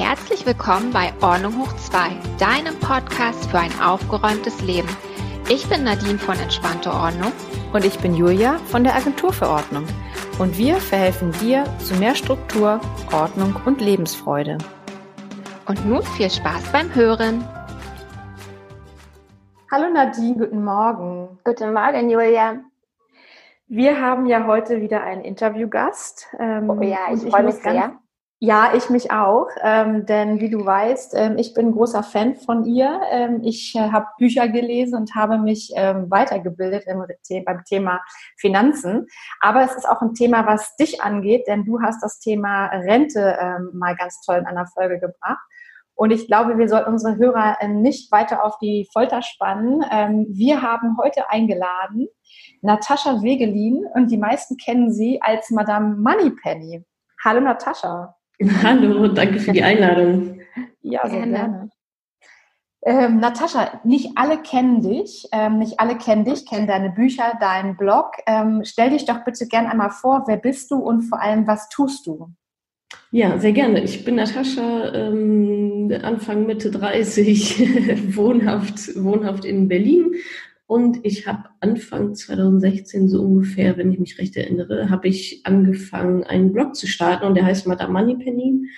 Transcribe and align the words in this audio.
Herzlich 0.00 0.46
willkommen 0.46 0.92
bei 0.92 1.12
Ordnung 1.20 1.58
hoch 1.58 1.72
2, 1.72 2.10
deinem 2.38 2.78
Podcast 2.78 3.50
für 3.50 3.58
ein 3.58 3.80
aufgeräumtes 3.80 4.62
Leben. 4.62 4.88
Ich 5.50 5.68
bin 5.68 5.82
Nadine 5.82 6.20
von 6.20 6.38
Entspannte 6.38 6.92
Ordnung. 6.92 7.32
Und 7.72 7.84
ich 7.84 7.98
bin 7.98 8.14
Julia 8.14 8.58
von 8.66 8.84
der 8.84 8.94
Agentur 8.94 9.32
für 9.32 9.48
Ordnung. 9.48 9.84
Und 10.38 10.56
wir 10.56 10.76
verhelfen 10.76 11.32
dir 11.40 11.64
zu 11.80 11.96
mehr 11.96 12.14
Struktur, 12.14 12.80
Ordnung 13.12 13.56
und 13.66 13.80
Lebensfreude. 13.80 14.58
Und 15.66 15.84
nun 15.84 16.04
viel 16.04 16.30
Spaß 16.30 16.70
beim 16.70 16.94
Hören. 16.94 17.42
Hallo 19.72 19.92
Nadine, 19.92 20.36
guten 20.36 20.62
Morgen. 20.62 21.40
Guten 21.42 21.72
Morgen, 21.72 22.08
Julia. 22.08 22.60
Wir 23.66 24.00
haben 24.00 24.26
ja 24.26 24.46
heute 24.46 24.80
wieder 24.80 25.02
einen 25.02 25.22
Interviewgast. 25.22 26.28
Ähm, 26.38 26.70
oh 26.70 26.80
ja, 26.82 26.98
ich, 27.12 27.24
ich 27.24 27.30
freue 27.32 27.42
mich 27.42 27.56
sehr. 27.56 27.98
Ja, 28.40 28.72
ich 28.76 28.88
mich 28.88 29.10
auch, 29.10 29.48
ähm, 29.62 30.06
denn 30.06 30.38
wie 30.38 30.48
du 30.48 30.64
weißt, 30.64 31.12
ähm, 31.16 31.38
ich 31.38 31.54
bin 31.54 31.72
großer 31.72 32.04
Fan 32.04 32.36
von 32.36 32.64
ihr. 32.64 33.00
Ähm, 33.10 33.40
ich 33.42 33.74
äh, 33.74 33.90
habe 33.90 34.06
Bücher 34.16 34.46
gelesen 34.48 34.94
und 34.94 35.16
habe 35.16 35.38
mich 35.38 35.72
ähm, 35.74 36.08
weitergebildet 36.08 36.84
im, 36.86 37.04
beim 37.44 37.64
Thema 37.64 38.00
Finanzen. 38.36 39.08
Aber 39.40 39.64
es 39.64 39.74
ist 39.74 39.88
auch 39.88 40.00
ein 40.02 40.14
Thema, 40.14 40.46
was 40.46 40.76
dich 40.76 41.02
angeht, 41.02 41.48
denn 41.48 41.64
du 41.64 41.80
hast 41.82 42.00
das 42.00 42.20
Thema 42.20 42.66
Rente 42.66 43.36
ähm, 43.40 43.70
mal 43.72 43.96
ganz 43.96 44.20
toll 44.20 44.36
in 44.36 44.46
einer 44.46 44.68
Folge 44.68 45.00
gebracht. 45.00 45.40
Und 45.96 46.12
ich 46.12 46.28
glaube, 46.28 46.58
wir 46.58 46.68
sollten 46.68 46.92
unsere 46.92 47.16
Hörer 47.16 47.56
äh, 47.58 47.66
nicht 47.66 48.12
weiter 48.12 48.44
auf 48.44 48.56
die 48.60 48.88
Folter 48.92 49.20
spannen. 49.20 49.84
Ähm, 49.90 50.26
wir 50.28 50.62
haben 50.62 50.96
heute 50.96 51.28
eingeladen 51.28 52.06
Natascha 52.62 53.20
Wegelin 53.20 53.84
und 53.94 54.12
die 54.12 54.16
meisten 54.16 54.56
kennen 54.56 54.92
sie 54.92 55.20
als 55.22 55.50
Madame 55.50 55.96
Moneypenny. 55.96 56.84
Hallo 57.24 57.40
Natascha. 57.40 58.14
Hallo, 58.62 59.08
danke 59.08 59.40
für 59.40 59.52
die 59.52 59.62
Einladung. 59.64 60.40
Ja, 60.82 61.08
sehr 61.08 61.26
gerne. 61.26 61.32
gerne. 61.32 61.70
Ähm, 62.84 63.18
Natascha, 63.18 63.80
nicht 63.84 64.12
alle 64.14 64.38
kennen 64.38 64.80
dich, 64.80 65.26
ähm, 65.32 65.58
nicht 65.58 65.80
alle 65.80 65.98
kennen 65.98 66.24
dich, 66.24 66.46
kennen 66.46 66.68
deine 66.68 66.90
Bücher, 66.90 67.36
deinen 67.40 67.76
Blog. 67.76 68.12
Ähm, 68.26 68.62
stell 68.64 68.90
dich 68.90 69.04
doch 69.04 69.24
bitte 69.24 69.46
gern 69.46 69.66
einmal 69.66 69.90
vor, 69.90 70.24
wer 70.26 70.36
bist 70.36 70.70
du 70.70 70.76
und 70.76 71.02
vor 71.02 71.20
allem, 71.20 71.46
was 71.46 71.68
tust 71.68 72.06
du? 72.06 72.30
Ja, 73.10 73.38
sehr 73.38 73.52
gerne. 73.52 73.82
Ich 73.82 74.04
bin 74.04 74.14
Natascha, 74.14 74.94
ähm, 74.94 75.92
Anfang 76.02 76.46
Mitte 76.46 76.70
30, 76.70 78.14
wohnhaft, 78.16 78.96
wohnhaft 79.02 79.44
in 79.44 79.68
Berlin 79.68 80.14
und 80.68 80.98
ich 81.02 81.26
habe 81.26 81.48
Anfang 81.60 82.14
2016 82.14 83.08
so 83.08 83.22
ungefähr, 83.22 83.78
wenn 83.78 83.90
ich 83.90 83.98
mich 83.98 84.18
recht 84.18 84.36
erinnere, 84.36 84.90
habe 84.90 85.08
ich 85.08 85.40
angefangen, 85.44 86.24
einen 86.24 86.52
Blog 86.52 86.76
zu 86.76 86.86
starten 86.86 87.24
und 87.24 87.36
der 87.36 87.46
heißt 87.46 87.66
Madame 87.66 87.94
Moneypenny. 87.94 88.68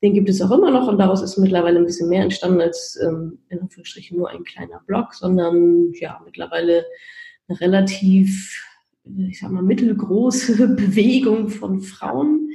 Den 0.00 0.14
gibt 0.14 0.28
es 0.28 0.40
auch 0.40 0.52
immer 0.52 0.70
noch 0.70 0.86
und 0.86 0.98
daraus 0.98 1.22
ist 1.22 1.38
mittlerweile 1.38 1.80
ein 1.80 1.86
bisschen 1.86 2.08
mehr 2.08 2.22
entstanden 2.22 2.60
als 2.60 2.96
ähm, 3.02 3.40
in 3.48 3.62
Anführungsstrichen 3.62 4.16
nur 4.16 4.30
ein 4.30 4.44
kleiner 4.44 4.80
Blog, 4.86 5.12
sondern 5.12 5.92
ja, 5.94 6.22
mittlerweile 6.24 6.86
eine 7.48 7.60
relativ, 7.60 8.64
ich 9.28 9.40
sag 9.40 9.50
mal, 9.50 9.60
mittelgroße 9.60 10.68
Bewegung 10.76 11.48
von 11.48 11.80
Frauen, 11.80 12.50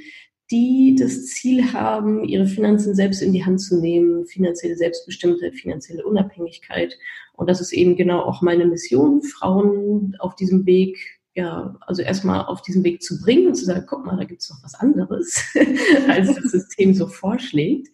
die 0.51 0.95
das 0.99 1.25
Ziel 1.27 1.73
haben, 1.73 2.23
ihre 2.23 2.45
Finanzen 2.45 2.93
selbst 2.93 3.21
in 3.21 3.33
die 3.33 3.45
Hand 3.45 3.61
zu 3.61 3.79
nehmen, 3.79 4.25
finanzielle 4.25 4.75
Selbstbestimmtheit, 4.75 5.55
finanzielle 5.55 6.05
Unabhängigkeit. 6.05 6.97
Und 7.33 7.49
das 7.49 7.61
ist 7.61 7.73
eben 7.73 7.95
genau 7.95 8.21
auch 8.21 8.41
meine 8.41 8.65
Mission, 8.65 9.23
Frauen 9.23 10.15
auf 10.19 10.35
diesem 10.35 10.65
Weg, 10.65 11.19
ja, 11.33 11.75
also 11.81 12.01
erstmal 12.01 12.45
auf 12.45 12.61
diesem 12.61 12.83
Weg 12.83 13.01
zu 13.01 13.19
bringen 13.21 13.47
und 13.47 13.55
zu 13.55 13.65
sagen, 13.65 13.85
guck 13.87 14.05
mal, 14.05 14.17
da 14.17 14.23
gibt's 14.23 14.49
noch 14.49 14.63
was 14.63 14.75
anderes, 14.75 15.43
als 16.07 16.33
das 16.35 16.51
System 16.51 16.93
so 16.93 17.07
vorschlägt. 17.07 17.87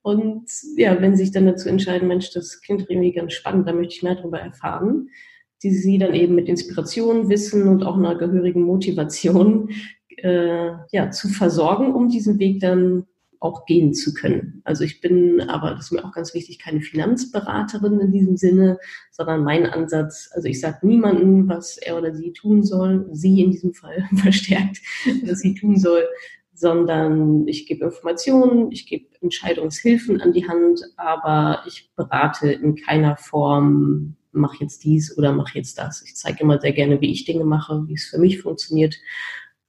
Und 0.00 0.50
ja, 0.76 1.00
wenn 1.00 1.16
sie 1.16 1.24
sich 1.24 1.32
dann 1.32 1.46
dazu 1.46 1.68
entscheiden, 1.68 2.08
Mensch, 2.08 2.30
das 2.32 2.60
klingt 2.60 2.90
irgendwie 2.90 3.12
ganz 3.12 3.34
spannend, 3.34 3.68
da 3.68 3.72
möchte 3.72 3.94
ich 3.94 4.02
mehr 4.02 4.16
darüber 4.16 4.40
erfahren, 4.40 5.10
die 5.62 5.70
sie 5.70 5.98
dann 5.98 6.14
eben 6.14 6.34
mit 6.34 6.48
Inspiration, 6.48 7.28
Wissen 7.28 7.68
und 7.68 7.84
auch 7.84 7.96
einer 7.96 8.16
gehörigen 8.16 8.62
Motivation 8.62 9.70
äh, 10.18 10.72
ja, 10.90 11.10
zu 11.10 11.28
versorgen, 11.28 11.94
um 11.94 12.08
diesen 12.08 12.38
Weg 12.38 12.60
dann 12.60 13.06
auch 13.42 13.66
gehen 13.66 13.92
zu 13.92 14.14
können. 14.14 14.62
Also 14.64 14.84
ich 14.84 15.00
bin 15.00 15.40
aber, 15.40 15.70
das 15.70 15.86
ist 15.86 15.92
mir 15.92 16.04
auch 16.04 16.12
ganz 16.12 16.32
wichtig, 16.32 16.60
keine 16.60 16.80
Finanzberaterin 16.80 17.98
in 17.98 18.12
diesem 18.12 18.36
Sinne, 18.36 18.78
sondern 19.10 19.42
mein 19.42 19.66
Ansatz, 19.66 20.30
also 20.32 20.46
ich 20.46 20.60
sage 20.60 20.86
niemandem, 20.86 21.48
was 21.48 21.76
er 21.76 21.98
oder 21.98 22.14
sie 22.14 22.32
tun 22.32 22.62
soll, 22.62 23.08
sie 23.10 23.42
in 23.42 23.50
diesem 23.50 23.74
Fall 23.74 24.08
verstärkt, 24.16 24.78
was 25.26 25.40
sie 25.40 25.54
tun 25.54 25.76
soll, 25.76 26.04
sondern 26.54 27.48
ich 27.48 27.66
gebe 27.66 27.84
Informationen, 27.84 28.70
ich 28.70 28.86
gebe 28.86 29.06
Entscheidungshilfen 29.20 30.20
an 30.20 30.32
die 30.32 30.46
Hand, 30.46 30.80
aber 30.96 31.64
ich 31.66 31.90
berate 31.96 32.52
in 32.52 32.76
keiner 32.76 33.16
Form, 33.16 34.14
mach 34.30 34.54
jetzt 34.60 34.84
dies 34.84 35.16
oder 35.18 35.32
mach 35.32 35.54
jetzt 35.54 35.78
das. 35.78 36.02
Ich 36.02 36.14
zeige 36.14 36.44
immer 36.44 36.60
sehr 36.60 36.72
gerne, 36.72 37.00
wie 37.00 37.10
ich 37.10 37.24
Dinge 37.24 37.44
mache, 37.44 37.82
wie 37.88 37.94
es 37.94 38.06
für 38.06 38.18
mich 38.18 38.40
funktioniert 38.40 38.96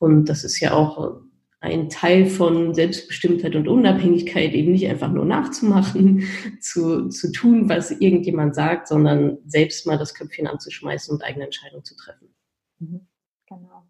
und 0.03 0.25
das 0.25 0.43
ist 0.43 0.59
ja 0.59 0.73
auch 0.73 1.21
ein 1.61 1.87
Teil 1.87 2.25
von 2.25 2.73
Selbstbestimmtheit 2.73 3.55
und 3.55 3.69
Unabhängigkeit, 3.69 4.51
eben 4.51 4.73
nicht 4.73 4.85
einfach 4.89 5.09
nur 5.09 5.23
nachzumachen, 5.23 6.27
zu, 6.59 7.07
zu 7.07 7.31
tun, 7.31 7.69
was 7.69 7.89
irgendjemand 7.89 8.53
sagt, 8.53 8.89
sondern 8.89 9.37
selbst 9.45 9.87
mal 9.87 9.97
das 9.97 10.13
Köpfchen 10.13 10.45
anzuschmeißen 10.45 11.15
und 11.15 11.23
eigene 11.23 11.45
Entscheidungen 11.45 11.85
zu 11.85 11.95
treffen. 11.95 12.35
Mhm. 12.79 13.07
Genau. 13.47 13.87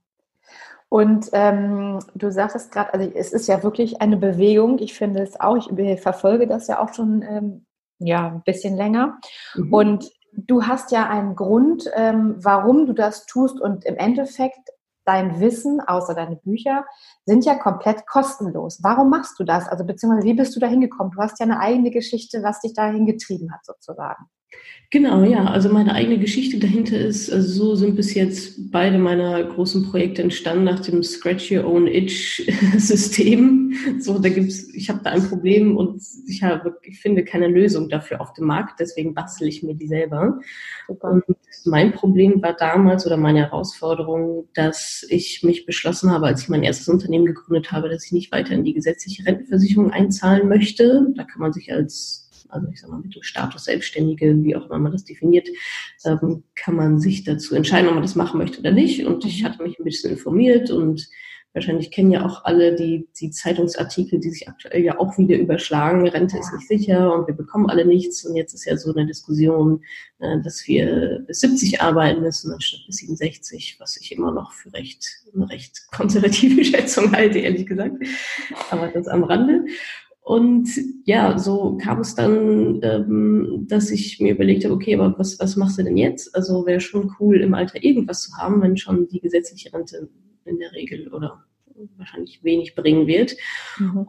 Und 0.88 1.30
ähm, 1.34 1.98
du 2.14 2.30
sagtest 2.30 2.72
gerade, 2.72 2.94
also 2.94 3.12
es 3.16 3.34
ist 3.34 3.48
ja 3.48 3.64
wirklich 3.64 4.00
eine 4.00 4.18
Bewegung. 4.18 4.78
Ich 4.78 4.94
finde 4.94 5.24
es 5.24 5.40
auch, 5.40 5.58
ich 5.58 6.00
verfolge 6.00 6.46
das 6.46 6.68
ja 6.68 6.80
auch 6.80 6.94
schon 6.94 7.24
ähm, 7.24 7.66
ja, 7.98 8.28
ein 8.28 8.44
bisschen 8.44 8.78
länger. 8.78 9.18
Mhm. 9.56 9.74
Und 9.74 10.12
du 10.34 10.62
hast 10.68 10.92
ja 10.92 11.10
einen 11.10 11.36
Grund, 11.36 11.90
ähm, 11.96 12.36
warum 12.38 12.86
du 12.86 12.94
das 12.94 13.26
tust. 13.26 13.60
Und 13.60 13.84
im 13.86 13.96
Endeffekt 13.96 14.70
dein 15.06 15.40
Wissen, 15.40 15.82
außer 15.82 16.16
deine 16.16 16.36
Bücher, 16.38 16.86
sind 17.26 17.46
ja 17.46 17.56
komplett 17.56 18.06
kostenlos. 18.08 18.80
Warum 18.84 19.10
machst 19.10 19.40
du 19.40 19.44
das? 19.44 19.68
Also 19.68 19.86
beziehungsweise 19.86 20.28
wie 20.28 20.34
bist 20.34 20.56
du 20.56 20.60
da 20.60 20.68
hingekommen? 20.68 21.12
Du 21.12 21.22
hast 21.22 21.40
ja 21.40 21.46
eine 21.46 21.60
eigene 21.60 21.92
Geschichte, 21.92 22.44
was 22.44 22.62
dich 22.62 22.74
dahin 22.74 23.06
getrieben 23.06 23.54
hat 23.54 23.66
sozusagen. 23.66 24.26
Genau, 24.94 25.24
ja. 25.24 25.46
Also 25.46 25.70
meine 25.70 25.96
eigene 25.96 26.20
Geschichte 26.20 26.60
dahinter 26.60 27.00
ist, 27.00 27.34
also 27.34 27.48
so 27.48 27.76
sind 27.76 27.96
bis 27.96 28.14
jetzt 28.14 28.72
beide 28.72 29.00
meiner 29.00 29.44
großen 29.44 29.90
Projekte 29.90 30.22
entstanden 30.22 30.66
nach 30.66 30.82
dem 30.82 31.02
Scratch 31.02 31.52
Your 31.52 31.66
Own 31.66 31.88
Itch 31.88 32.48
System. 32.78 33.74
So, 34.00 34.20
da 34.20 34.30
gibt's, 34.30 34.72
ich 34.76 34.92
habe 34.92 35.00
da 35.04 35.10
ein 35.10 35.28
Problem 35.28 35.78
und 35.78 36.00
ich 36.28 36.44
habe, 36.44 36.78
ich 36.84 37.00
finde 37.00 37.26
keine 37.26 37.48
Lösung 37.48 37.90
dafür 37.90 38.22
auf 38.22 38.34
dem 38.34 38.46
Markt, 38.46 38.80
deswegen 38.80 39.16
bastel 39.16 39.48
ich 39.48 39.64
mir 39.64 39.74
die 39.74 39.88
selber. 39.88 40.40
Und 40.88 41.24
mein 41.66 41.92
Problem 41.94 42.44
war 42.44 42.54
damals 42.54 43.08
oder 43.08 43.18
meine 43.18 43.40
Herausforderung, 43.40 44.48
dass 44.54 45.04
ich 45.10 45.42
mich 45.42 45.66
beschlossen 45.66 46.12
habe, 46.12 46.28
als 46.28 46.44
ich 46.44 46.50
mein 46.50 46.62
erstes 46.62 46.88
Unternehmen 46.88 47.26
gegründet 47.26 47.72
habe, 47.72 47.90
dass 47.90 48.06
ich 48.06 48.12
nicht 48.12 48.32
weiter 48.32 48.54
in 48.54 48.64
die 48.64 48.76
gesetzliche 48.76 49.26
Rentenversicherung 49.26 49.90
einzahlen 49.90 50.48
möchte. 50.48 51.08
Da 51.16 51.24
kann 51.24 51.42
man 51.42 51.52
sich 51.52 51.74
als 51.74 52.23
also 52.54 52.68
ich 52.72 52.80
sag 52.80 52.90
mal 52.90 53.00
Mittelstatus 53.00 53.66
Selbstständige, 53.66 54.44
wie 54.44 54.56
auch 54.56 54.66
immer 54.66 54.80
man 54.80 54.92
das 54.92 55.04
definiert, 55.04 55.48
ähm, 56.06 56.44
kann 56.56 56.76
man 56.76 57.00
sich 57.00 57.24
dazu 57.24 57.56
entscheiden, 57.56 57.88
ob 57.88 57.96
man 57.96 58.04
das 58.04 58.16
machen 58.16 58.38
möchte 58.38 58.60
oder 58.60 58.72
nicht. 58.72 59.06
Und 59.06 59.26
ich 59.26 59.44
hatte 59.44 59.64
mich 59.64 59.80
ein 59.80 59.84
bisschen 59.84 60.12
informiert 60.12 60.72
und 60.72 61.08
wahrscheinlich 61.54 61.92
kennen 61.92 62.12
ja 62.12 62.26
auch 62.26 62.46
alle 62.46 62.76
die, 62.76 63.08
die 63.20 63.30
Zeitungsartikel, 63.30 64.20
die 64.20 64.32
sich 64.32 64.50
aktuell 64.50 64.84
ja 64.84 65.00
auch 65.00 65.18
wieder 65.18 65.38
überschlagen. 65.38 66.08
Rente 66.08 66.38
ist 66.38 66.52
nicht 66.52 66.68
sicher 66.68 67.14
und 67.14 67.28
wir 67.28 67.36
bekommen 67.36 67.70
alle 67.70 67.86
nichts. 67.86 68.26
Und 68.26 68.36
jetzt 68.36 68.54
ist 68.54 68.66
ja 68.66 68.76
so 68.76 68.92
eine 68.94 69.06
Diskussion, 69.06 69.84
äh, 70.20 70.42
dass 70.42 70.68
wir 70.68 71.24
bis 71.28 71.42
70 71.42 71.82
arbeiten 71.82 72.22
müssen 72.22 72.52
anstatt 72.52 72.82
bis 72.88 72.98
67, 72.98 73.78
was 73.80 73.98
ich 73.98 74.12
immer 74.12 74.32
noch 74.32 74.52
für 74.52 74.74
recht, 74.74 75.06
eine 75.34 75.50
recht 75.50 75.88
konservative 75.92 76.66
Schätzung 76.66 77.12
halte, 77.12 77.40
ehrlich 77.40 77.68
gesagt. 77.68 78.04
Aber 78.72 78.88
das 78.88 79.08
am 79.08 79.24
Rande. 79.24 79.66
Und 80.24 80.70
ja, 81.04 81.38
so 81.38 81.78
kam 81.82 82.00
es 82.00 82.16
dann, 82.16 82.80
ähm, 82.82 83.66
dass 83.68 83.92
ich 83.92 84.22
mir 84.22 84.34
überlegt 84.34 84.64
habe, 84.64 84.74
okay, 84.74 84.96
aber 84.96 85.20
was, 85.20 85.38
was 85.40 85.58
machst 85.58 85.78
du 85.78 85.84
denn 85.84 85.98
jetzt? 85.98 86.34
Also 86.34 86.66
wäre 86.66 86.80
schon 86.80 87.14
cool, 87.20 87.42
im 87.42 87.54
Alter 87.54 87.84
irgendwas 87.84 88.24
zu 88.24 88.38
haben, 88.38 88.62
wenn 88.62 88.78
schon 88.78 89.08
die 89.10 89.20
gesetzliche 89.20 89.74
Rente 89.74 90.10
in 90.46 90.60
der 90.60 90.72
Regel 90.72 91.14
oder 91.14 91.44
wahrscheinlich 91.98 92.42
wenig 92.42 92.74
bringen 92.76 93.06
wird. 93.06 93.36
Mhm. 93.78 93.98
Und 93.98 94.08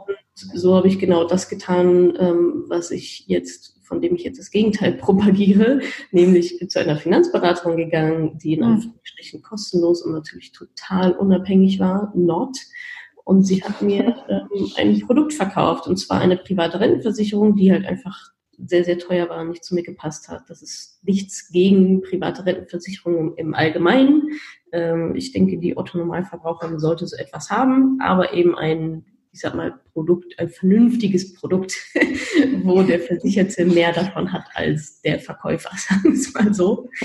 so 0.55 0.77
habe 0.77 0.87
ich 0.87 1.01
genau 1.01 1.25
das 1.25 1.49
getan, 1.49 2.15
ähm, 2.19 2.65
was 2.69 2.93
ich 2.93 3.27
jetzt, 3.27 3.81
von 3.83 4.01
dem 4.01 4.15
ich 4.15 4.23
jetzt 4.23 4.39
das 4.39 4.51
Gegenteil 4.51 4.93
propagiere, 5.01 5.81
nämlich 6.13 6.65
zu 6.69 6.79
einer 6.79 6.97
Finanzberaterin 6.97 7.77
gegangen, 7.77 8.39
die 8.39 8.55
in 8.55 8.61
mhm. 8.61 8.67
Anführungsstrichen 8.67 9.43
kostenlos 9.43 10.03
und 10.03 10.13
natürlich 10.13 10.53
total 10.53 11.13
unabhängig 11.13 11.81
war, 11.81 12.13
not 12.15 12.57
und 13.25 13.45
sie 13.45 13.63
hat 13.63 13.83
mir 13.83 14.17
ähm, 14.29 14.71
ein 14.77 15.01
Produkt 15.01 15.33
verkauft, 15.33 15.87
und 15.87 15.97
zwar 15.97 16.21
eine 16.21 16.37
private 16.37 16.79
Rentenversicherung, 16.79 17.57
die 17.57 17.73
halt 17.73 17.87
einfach 17.87 18.35
sehr, 18.59 18.85
sehr 18.85 18.99
teuer 18.99 19.29
war 19.29 19.41
und 19.41 19.51
nicht 19.51 19.65
zu 19.65 19.75
mir 19.75 19.83
gepasst 19.83 20.29
hat. 20.29 20.49
Das 20.49 20.63
ist 20.63 21.01
nichts 21.03 21.51
gegen 21.51 22.03
private 22.03 22.47
Rentenversicherungen 22.47 23.35
im 23.37 23.55
Allgemeinen. 23.55 24.39
Ähm, 24.73 25.17
ich 25.17 25.33
denke, 25.33 25.59
die 25.59 25.77
Otto-Normalverbraucherin 25.77 26.79
sollte 26.79 27.07
so 27.07 27.17
etwas 27.17 27.51
haben, 27.51 27.99
aber 28.01 28.33
eben 28.33 28.57
ein 28.57 29.05
ich 29.35 29.41
sag 29.41 29.57
mal, 29.57 29.75
Produkt, 29.93 30.39
ein 30.39 30.49
vernünftiges 30.49 31.35
Produkt, 31.35 31.75
wo 32.63 32.83
der 32.83 33.01
Versicherte 33.01 33.65
mehr 33.65 33.93
davon 33.93 34.33
hat 34.33 34.45
als 34.55 35.03
der 35.03 35.19
Verkäufer, 35.19 35.71
sagen 35.77 36.05
wir 36.05 36.13
es 36.13 36.33
mal 36.33 36.55
so. 36.55 36.89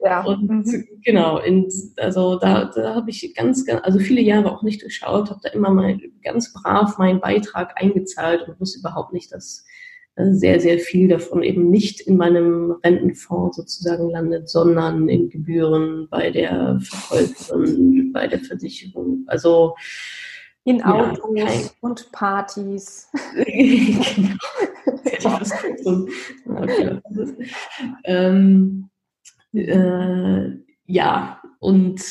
Ja. 0.00 0.22
Und 0.22 0.48
mhm. 0.48 0.88
genau, 1.02 1.38
in, 1.38 1.68
also 1.96 2.38
da, 2.38 2.66
da 2.66 2.94
habe 2.94 3.10
ich 3.10 3.34
ganz, 3.34 3.66
ganz, 3.66 3.82
also 3.82 3.98
viele 3.98 4.20
Jahre 4.20 4.50
auch 4.52 4.62
nicht 4.62 4.80
geschaut, 4.80 5.28
habe 5.28 5.40
da 5.42 5.50
immer 5.50 5.70
mal 5.70 5.98
ganz 6.22 6.52
brav 6.52 6.98
meinen 6.98 7.20
Beitrag 7.20 7.72
eingezahlt 7.74 8.48
und 8.48 8.60
wusste 8.60 8.78
überhaupt 8.78 9.12
nicht, 9.12 9.32
dass 9.32 9.66
äh, 10.14 10.32
sehr, 10.32 10.60
sehr 10.60 10.78
viel 10.78 11.08
davon 11.08 11.42
eben 11.42 11.68
nicht 11.68 12.00
in 12.00 12.16
meinem 12.16 12.76
Rentenfonds 12.84 13.56
sozusagen 13.56 14.08
landet, 14.08 14.48
sondern 14.48 15.08
in 15.08 15.28
Gebühren 15.30 16.06
bei 16.10 16.30
der 16.30 16.78
Verkäuferin, 16.80 18.12
bei 18.12 18.28
der 18.28 18.38
Versicherung. 18.38 19.24
Also 19.26 19.74
in 20.68 20.82
Autos 20.82 21.18
ja, 21.34 21.48
und 21.80 22.12
Partys. 22.12 23.08
genau. 23.34 24.36
ähm, 28.04 28.90
äh, 29.54 30.50
ja, 30.84 31.40
und 31.58 32.02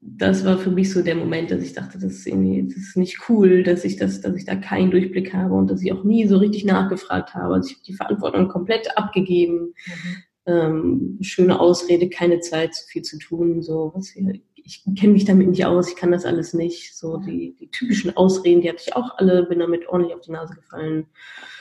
das 0.00 0.44
war 0.44 0.58
für 0.58 0.72
mich 0.72 0.92
so 0.92 1.02
der 1.02 1.14
Moment, 1.14 1.52
dass 1.52 1.62
ich 1.62 1.72
dachte, 1.72 1.98
das 1.98 2.12
ist 2.12 2.26
irgendwie, 2.26 2.66
das 2.66 2.76
ist 2.76 2.96
nicht 2.96 3.28
cool, 3.28 3.62
dass 3.62 3.84
ich 3.84 3.96
das, 3.96 4.20
dass 4.20 4.34
ich 4.34 4.44
da 4.44 4.56
keinen 4.56 4.90
Durchblick 4.90 5.32
habe 5.32 5.54
und 5.54 5.70
dass 5.70 5.80
ich 5.80 5.92
auch 5.92 6.02
nie 6.02 6.26
so 6.26 6.38
richtig 6.38 6.64
nachgefragt 6.64 7.34
habe. 7.34 7.54
Also 7.54 7.68
ich 7.68 7.76
habe 7.76 7.84
die 7.86 7.94
Verantwortung 7.94 8.48
komplett 8.48 8.96
abgegeben. 8.96 9.74
Mhm. 9.86 10.16
Ähm, 10.46 11.18
schöne 11.20 11.60
Ausrede, 11.60 12.08
keine 12.08 12.40
Zeit, 12.40 12.74
so 12.74 12.86
viel 12.88 13.02
zu 13.02 13.18
tun, 13.18 13.62
so 13.62 13.92
was 13.94 14.08
hier, 14.08 14.40
ich 14.68 14.84
kenne 14.96 15.14
mich 15.14 15.24
damit 15.24 15.48
nicht 15.48 15.64
aus, 15.64 15.88
ich 15.88 15.96
kann 15.96 16.12
das 16.12 16.26
alles 16.26 16.52
nicht. 16.52 16.94
So 16.94 17.16
die, 17.16 17.56
die 17.58 17.70
typischen 17.70 18.14
Ausreden, 18.16 18.60
die 18.60 18.68
hatte 18.68 18.82
ich 18.86 18.94
auch 18.94 19.16
alle, 19.16 19.44
bin 19.44 19.60
damit 19.60 19.88
ordentlich 19.88 20.14
auf 20.14 20.20
die 20.20 20.32
Nase 20.32 20.54
gefallen. 20.54 21.06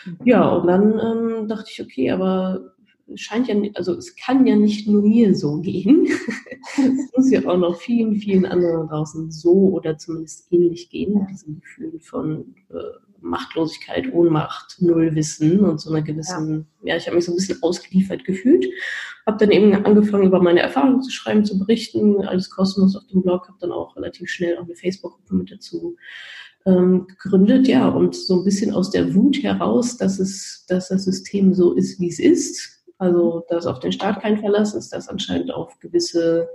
Mhm. 0.05 0.17
Ja, 0.25 0.49
und 0.49 0.67
dann 0.67 0.99
ähm, 0.99 1.47
dachte 1.47 1.69
ich, 1.71 1.81
okay, 1.81 2.11
aber 2.11 2.73
scheint 3.15 3.47
ja, 3.47 3.55
also 3.75 3.93
es 3.93 4.13
kann 4.17 4.45
ja 4.45 4.57
nicht 4.57 4.89
nur 4.89 5.01
mir 5.03 5.33
so 5.33 5.61
gehen. 5.61 6.05
es 6.75 7.15
muss 7.15 7.31
ja 7.31 7.47
auch 7.47 7.57
noch 7.57 7.77
vielen, 7.77 8.17
vielen 8.17 8.45
anderen 8.45 8.89
draußen 8.89 9.31
so 9.31 9.53
oder 9.53 9.97
zumindest 9.97 10.51
ähnlich 10.51 10.89
gehen, 10.89 11.19
mit 11.19 11.29
diesem 11.29 11.61
Gefühl 11.61 11.99
von 12.01 12.55
äh, 12.69 13.06
Machtlosigkeit, 13.21 14.11
Ohnmacht, 14.13 14.77
Nullwissen 14.79 15.61
und 15.61 15.79
so 15.79 15.89
einer 15.89 16.01
gewissen, 16.01 16.67
ja, 16.81 16.93
ja 16.93 16.97
ich 16.97 17.07
habe 17.07 17.15
mich 17.15 17.25
so 17.25 17.31
ein 17.31 17.35
bisschen 17.35 17.61
ausgeliefert 17.61 18.23
gefühlt. 18.25 18.65
Habe 19.25 19.37
dann 19.37 19.51
eben 19.51 19.73
angefangen, 19.85 20.27
über 20.27 20.41
meine 20.41 20.61
Erfahrungen 20.61 21.01
zu 21.01 21.11
schreiben, 21.11 21.45
zu 21.45 21.59
berichten, 21.59 22.21
alles 22.25 22.49
kostenlos 22.49 22.95
auf 22.95 23.07
dem 23.07 23.21
Blog, 23.21 23.47
habe 23.47 23.57
dann 23.59 23.71
auch 23.71 23.95
relativ 23.95 24.29
schnell 24.29 24.57
auch 24.57 24.63
eine 24.63 24.75
Facebook-Gruppe 24.75 25.35
mit 25.35 25.51
dazu 25.51 25.97
ähm, 26.65 27.07
gegründet, 27.07 27.67
ja, 27.67 27.87
und 27.87 28.15
so 28.15 28.39
ein 28.39 28.43
bisschen 28.43 28.73
aus 28.73 28.91
der 28.91 29.13
Wut 29.15 29.41
heraus, 29.41 29.97
dass 29.97 30.19
es, 30.19 30.65
dass 30.67 30.89
das 30.89 31.05
System 31.05 31.53
so 31.53 31.73
ist, 31.73 31.99
wie 31.99 32.09
es 32.09 32.19
ist, 32.19 32.83
also, 32.97 33.45
dass 33.49 33.65
auf 33.65 33.79
den 33.79 33.91
Staat 33.91 34.21
kein 34.21 34.39
Verlass 34.39 34.73
ist, 34.73 34.89
dass 34.89 35.07
anscheinend 35.07 35.53
auf 35.53 35.77
gewisse, 35.79 36.49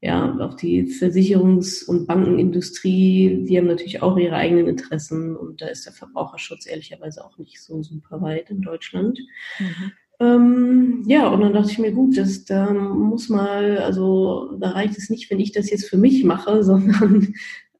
ja, 0.00 0.36
auf 0.38 0.54
die 0.54 0.84
Versicherungs- 0.84 1.84
und 1.84 2.06
Bankenindustrie, 2.06 3.44
die 3.48 3.58
haben 3.58 3.66
natürlich 3.66 4.00
auch 4.00 4.16
ihre 4.16 4.36
eigenen 4.36 4.68
Interessen 4.68 5.36
und 5.36 5.60
da 5.60 5.66
ist 5.66 5.86
der 5.86 5.92
Verbraucherschutz 5.92 6.66
ehrlicherweise 6.66 7.24
auch 7.24 7.36
nicht 7.38 7.60
so 7.60 7.82
super 7.82 8.20
weit 8.20 8.48
in 8.50 8.62
Deutschland. 8.62 9.18
Mhm. 9.58 9.92
Ähm, 10.20 11.02
ja, 11.06 11.28
und 11.28 11.40
dann 11.40 11.52
dachte 11.52 11.72
ich 11.72 11.78
mir, 11.78 11.92
gut, 11.92 12.16
das, 12.16 12.44
da 12.44 12.72
muss 12.72 13.28
mal, 13.28 13.78
also 13.78 14.56
da 14.58 14.70
reicht 14.70 14.98
es 14.98 15.10
nicht, 15.10 15.30
wenn 15.30 15.40
ich 15.40 15.52
das 15.52 15.70
jetzt 15.70 15.88
für 15.88 15.98
mich 15.98 16.22
mache, 16.24 16.62
sondern 16.62 17.34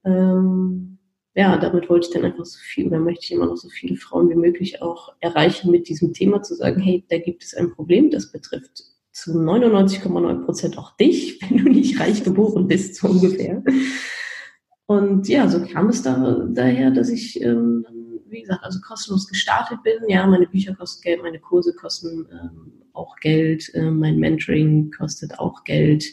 ähm, 0.04 0.98
ja, 1.34 1.56
damit 1.56 1.88
wollte 1.88 2.08
ich 2.08 2.14
dann 2.14 2.24
einfach 2.24 2.44
so 2.44 2.58
viel 2.58 2.88
oder 2.88 2.98
möchte 2.98 3.26
ich 3.26 3.32
immer 3.32 3.46
noch 3.46 3.56
so 3.56 3.68
viele 3.68 3.96
Frauen 3.96 4.28
wie 4.28 4.34
möglich 4.34 4.82
auch 4.82 5.14
erreichen 5.20 5.70
mit 5.70 5.88
diesem 5.88 6.12
Thema 6.12 6.42
zu 6.42 6.56
sagen, 6.56 6.80
hey, 6.80 7.04
da 7.08 7.18
gibt 7.18 7.44
es 7.44 7.54
ein 7.54 7.70
Problem, 7.70 8.10
das 8.10 8.32
betrifft 8.32 8.97
zu 9.18 9.32
99,9 9.32 10.44
Prozent 10.44 10.78
auch 10.78 10.96
dich, 10.96 11.40
wenn 11.48 11.58
du 11.58 11.70
nicht 11.70 12.00
reich 12.00 12.22
geboren 12.22 12.68
bist, 12.68 12.96
so 12.96 13.08
ungefähr. 13.08 13.62
Und 14.86 15.28
ja, 15.28 15.48
so 15.48 15.64
kam 15.66 15.88
es 15.88 16.02
da, 16.02 16.46
daher, 16.50 16.90
dass 16.90 17.10
ich, 17.10 17.40
ähm, 17.42 17.84
wie 18.26 18.42
gesagt, 18.42 18.64
also 18.64 18.80
kostenlos 18.80 19.26
gestartet 19.26 19.82
bin. 19.82 19.96
Ja, 20.08 20.26
meine 20.26 20.46
Bücher 20.46 20.74
kosten 20.74 21.02
Geld, 21.02 21.22
meine 21.22 21.40
Kurse 21.40 21.74
kosten 21.74 22.26
ähm, 22.30 22.72
auch 22.92 23.16
Geld, 23.16 23.72
äh, 23.74 23.90
mein 23.90 24.18
Mentoring 24.18 24.90
kostet 24.90 25.38
auch 25.38 25.64
Geld. 25.64 26.04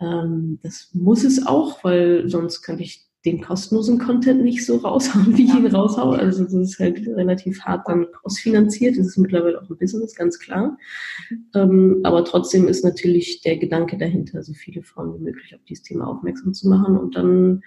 Ähm, 0.00 0.58
das 0.62 0.90
muss 0.92 1.24
es 1.24 1.46
auch, 1.46 1.82
weil 1.84 2.28
sonst 2.28 2.62
könnte 2.62 2.82
ich 2.82 3.06
den 3.24 3.40
kostenlosen 3.40 3.98
Content 3.98 4.42
nicht 4.42 4.66
so 4.66 4.76
raushauen, 4.78 5.36
wie 5.36 5.44
ich 5.44 5.54
ihn 5.54 5.66
raushaue. 5.66 6.18
Also 6.18 6.44
das 6.44 6.54
ist 6.54 6.78
halt 6.78 7.06
relativ 7.06 7.60
hart 7.62 7.88
dann 7.88 8.06
ausfinanziert. 8.24 8.98
Das 8.98 9.06
ist 9.06 9.16
mittlerweile 9.16 9.60
auch 9.60 9.70
ein 9.70 9.78
Business, 9.78 10.14
ganz 10.14 10.38
klar. 10.38 10.76
Ähm, 11.54 12.00
aber 12.02 12.24
trotzdem 12.24 12.66
ist 12.66 12.84
natürlich 12.84 13.42
der 13.42 13.58
Gedanke 13.58 13.96
dahinter, 13.96 14.42
so 14.42 14.54
viele 14.54 14.82
Frauen 14.82 15.14
wie 15.18 15.24
möglich 15.24 15.54
auf 15.54 15.60
dieses 15.68 15.84
Thema 15.84 16.08
aufmerksam 16.08 16.52
zu 16.52 16.68
machen 16.68 16.96
und 16.98 17.16
dann 17.16 17.62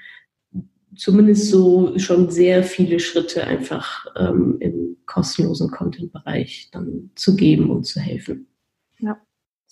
zumindest 0.95 1.49
so 1.49 1.97
schon 1.99 2.29
sehr 2.29 2.63
viele 2.63 2.99
Schritte 2.99 3.45
einfach 3.45 4.05
ähm, 4.17 4.57
im 4.59 4.97
kostenlosen 5.05 5.69
Content-Bereich 5.71 6.69
dann 6.71 7.11
zu 7.15 7.35
geben 7.35 7.69
und 7.69 7.85
zu 7.85 7.99
helfen. 7.99 8.47
Ja, 8.99 9.21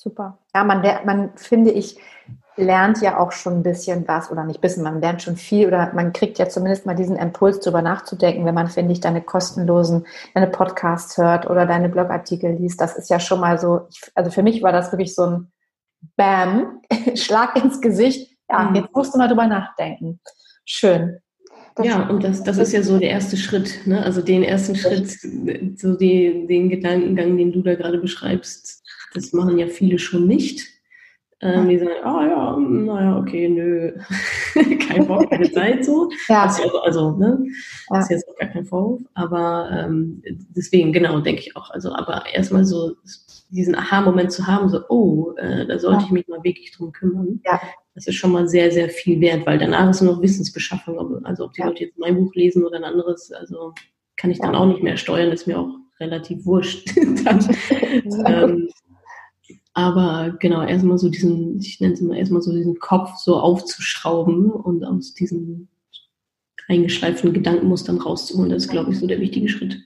super. 0.03 0.38
Ja, 0.53 0.63
man, 0.63 0.83
man 1.05 1.31
finde 1.38 1.71
ich, 1.71 1.97
lernt 2.55 3.01
ja 3.01 3.19
auch 3.19 3.31
schon 3.31 3.57
ein 3.57 3.63
bisschen 3.63 4.07
was 4.07 4.29
oder 4.29 4.44
nicht 4.44 4.59
ein 4.59 4.61
bisschen, 4.61 4.83
man 4.83 5.01
lernt 5.01 5.23
schon 5.23 5.38
viel 5.38 5.67
oder 5.67 5.91
man 5.94 6.13
kriegt 6.13 6.38
ja 6.38 6.47
zumindest 6.47 6.85
mal 6.85 6.95
diesen 6.95 7.15
Impuls, 7.15 7.59
darüber 7.59 7.81
nachzudenken, 7.81 8.45
wenn 8.45 8.53
man, 8.53 8.67
finde 8.67 8.91
ich, 8.91 9.00
deine 9.00 9.21
kostenlosen, 9.21 10.05
deine 10.35 10.47
Podcasts 10.47 11.17
hört 11.17 11.50
oder 11.50 11.65
deine 11.65 11.89
Blogartikel 11.89 12.51
liest. 12.51 12.79
Das 12.79 12.95
ist 12.95 13.09
ja 13.09 13.19
schon 13.19 13.39
mal 13.39 13.59
so, 13.59 13.88
also 14.13 14.29
für 14.29 14.44
mich 14.44 14.61
war 14.61 14.71
das 14.71 14.91
wirklich 14.91 15.15
so 15.15 15.25
ein 15.25 15.51
Bam, 16.15 16.81
Schlag 17.15 17.55
ins 17.55 17.81
Gesicht. 17.81 18.38
Ja, 18.50 18.63
mhm. 18.63 18.75
jetzt 18.75 18.94
musst 18.94 19.13
du 19.13 19.17
mal 19.17 19.27
drüber 19.27 19.47
nachdenken. 19.47 20.19
Schön. 20.65 21.19
Das 21.75 21.88
ja, 21.88 22.07
und 22.07 22.23
das, 22.23 22.44
das 22.44 22.59
ist 22.59 22.71
ja 22.71 22.83
so 22.83 23.00
der 23.00 23.09
erste 23.09 23.35
Schritt, 23.35 23.88
ne? 23.88 24.03
Also 24.03 24.21
den 24.21 24.44
ersten 24.44 24.75
Schritt, 24.75 25.09
so 25.79 25.95
die, 25.95 26.45
den 26.45 26.69
Gedankengang, 26.69 27.35
den 27.35 27.51
du 27.51 27.63
da 27.63 27.73
gerade 27.73 27.97
beschreibst, 27.97 28.82
das 29.13 29.33
machen 29.33 29.57
ja 29.57 29.68
viele 29.68 30.00
schon 30.00 30.27
nicht 30.27 30.74
ähm, 31.44 31.68
die 31.68 31.77
sagen, 31.77 31.92
ah 32.04 32.18
oh, 32.18 32.21
ja, 32.21 32.57
naja, 32.57 33.18
okay, 33.18 33.50
nö, 33.50 33.92
kein 34.88 35.06
Bock, 35.06 35.30
keine 35.30 35.51
Zeit 35.51 35.83
so. 35.83 36.10
ja. 36.30 36.45
Das 36.45 36.57
ist 36.57 36.65
ja 36.65 36.71
also, 36.83 37.12
ne, 37.18 37.45
das 37.89 38.06
ist 38.06 38.12
jetzt 38.12 38.30
auch 38.30 38.38
gar 38.38 38.50
kein 38.50 38.65
Vorwurf, 38.65 39.01
aber 39.13 39.70
ähm, 39.74 40.24
deswegen, 40.55 40.93
genau, 40.93 41.20
denke 41.20 41.41
ich 41.41 41.55
auch. 41.58 41.70
Also, 41.72 41.93
aber 41.93 42.24
erstmal 42.34 42.63
so 42.63 42.96
diesen 43.50 43.75
Aha-Moment 43.75 44.32
zu 44.32 44.48
haben, 44.48 44.70
so, 44.70 44.84
oh, 44.88 45.34
äh, 45.36 45.67
da 45.67 45.77
sollte 45.79 46.00
ja. 46.00 46.05
ich 46.05 46.12
mich 46.12 46.27
mal 46.29 46.43
wirklich 46.43 46.72
drum 46.72 46.93
kümmern. 46.93 47.41
Ja. 47.46 47.60
Das 47.93 48.08
ist 48.08 48.15
schon 48.15 48.32
mal 48.32 48.48
sehr, 48.48 48.72
sehr 48.72 48.89
viel 48.89 49.20
wert, 49.20 49.46
weil 49.46 49.58
danach 49.58 49.89
ist 49.89 50.01
nur 50.01 50.13
noch 50.13 50.22
Wissensbeschaffung. 50.22 51.25
Also 51.25 51.46
ob 51.46 51.53
die 51.53 51.62
ja. 51.62 51.67
Leute 51.67 51.84
jetzt 51.84 52.00
mein 52.00 52.15
Buch 52.15 52.34
lesen 52.34 52.63
oder 52.63 52.77
ein 52.77 52.84
anderes, 52.86 53.32
also 53.34 53.74
kann 54.15 54.32
ich 54.32 54.39
dann 54.39 54.55
auch 54.55 54.65
nicht 54.65 54.82
mehr 54.82 54.98
steuern, 54.98 55.32
ist 55.32 55.46
mir 55.46 55.60
auch 55.60 55.70
relativ 56.00 56.46
wurscht. 56.46 56.89
dann, 57.25 57.46
ähm, 58.25 58.70
aber 59.74 60.36
genau, 60.39 60.62
erstmal 60.62 60.98
so 60.98 61.10
diesen, 61.10 61.60
ich 61.60 61.80
nenne 61.80 61.94
es 61.94 62.01
immer 62.01 62.15
erstmal 62.15 62.42
so 62.42 62.51
diesen 62.51 62.80
Kopf 62.80 63.15
so 63.18 63.38
aufzuschrauben 63.38 64.51
und 64.51 64.84
aus 64.86 65.13
diesen 65.13 65.70
eingeschleiften 66.70 67.34
Gedankenmustern 67.34 68.00
rauszuholen, 68.00 68.51
das 68.51 68.65
ist, 68.65 68.72
glaube 68.72 68.92
ich, 68.92 69.00
so 69.00 69.08
der 69.08 69.20
wichtige 69.20 69.50
Schritt. 69.50 69.77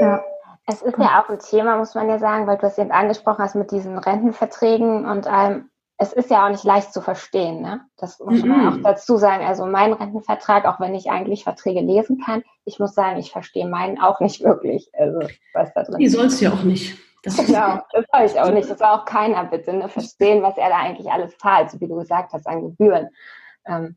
Ja. 0.00 0.22
Es 0.68 0.82
ist 0.82 0.98
ja 0.98 1.22
auch 1.22 1.28
ein 1.28 1.38
Thema, 1.38 1.76
muss 1.76 1.94
man 1.94 2.08
ja 2.08 2.18
sagen, 2.18 2.48
weil 2.48 2.58
du 2.58 2.66
es 2.66 2.76
eben 2.76 2.90
angesprochen 2.90 3.38
hast 3.38 3.54
mit 3.54 3.70
diesen 3.70 3.98
Rentenverträgen 3.98 5.06
und 5.06 5.28
allem. 5.28 5.70
Es 5.96 6.12
ist 6.12 6.28
ja 6.28 6.44
auch 6.44 6.50
nicht 6.50 6.64
leicht 6.64 6.92
zu 6.92 7.00
verstehen, 7.00 7.62
ne? 7.62 7.82
Das 7.96 8.18
muss 8.18 8.42
man 8.42 8.60
-hmm. 8.60 8.80
auch 8.80 8.82
dazu 8.82 9.16
sagen. 9.16 9.44
Also 9.46 9.64
mein 9.64 9.92
Rentenvertrag, 9.92 10.66
auch 10.66 10.80
wenn 10.80 10.94
ich 10.94 11.08
eigentlich 11.08 11.44
Verträge 11.44 11.80
lesen 11.80 12.20
kann, 12.20 12.42
ich 12.64 12.80
muss 12.80 12.94
sagen, 12.94 13.18
ich 13.18 13.30
verstehe 13.30 13.66
meinen 13.68 14.00
auch 14.00 14.18
nicht 14.18 14.42
wirklich. 14.42 14.90
Also 14.92 15.20
was 15.54 15.72
da 15.72 15.84
drin 15.84 15.98
Die 15.98 16.08
sollst 16.08 16.40
du 16.40 16.46
ja 16.46 16.52
auch 16.52 16.64
nicht. 16.64 16.98
Das 17.26 17.44
genau, 17.44 17.80
das 17.92 18.04
soll 18.12 18.24
ich 18.24 18.40
auch 18.40 18.52
nicht. 18.52 18.70
Das 18.70 18.78
soll 18.78 18.86
auch 18.86 19.04
keiner 19.04 19.44
bitte 19.44 19.72
ne? 19.72 19.88
verstehen, 19.88 20.44
was 20.44 20.56
er 20.56 20.68
da 20.68 20.78
eigentlich 20.78 21.10
alles 21.10 21.36
zahlt, 21.38 21.72
so 21.72 21.80
wie 21.80 21.88
du 21.88 21.96
gesagt 21.96 22.32
hast, 22.32 22.46
an 22.46 22.62
Gebühren. 22.62 23.08
Ähm, 23.66 23.96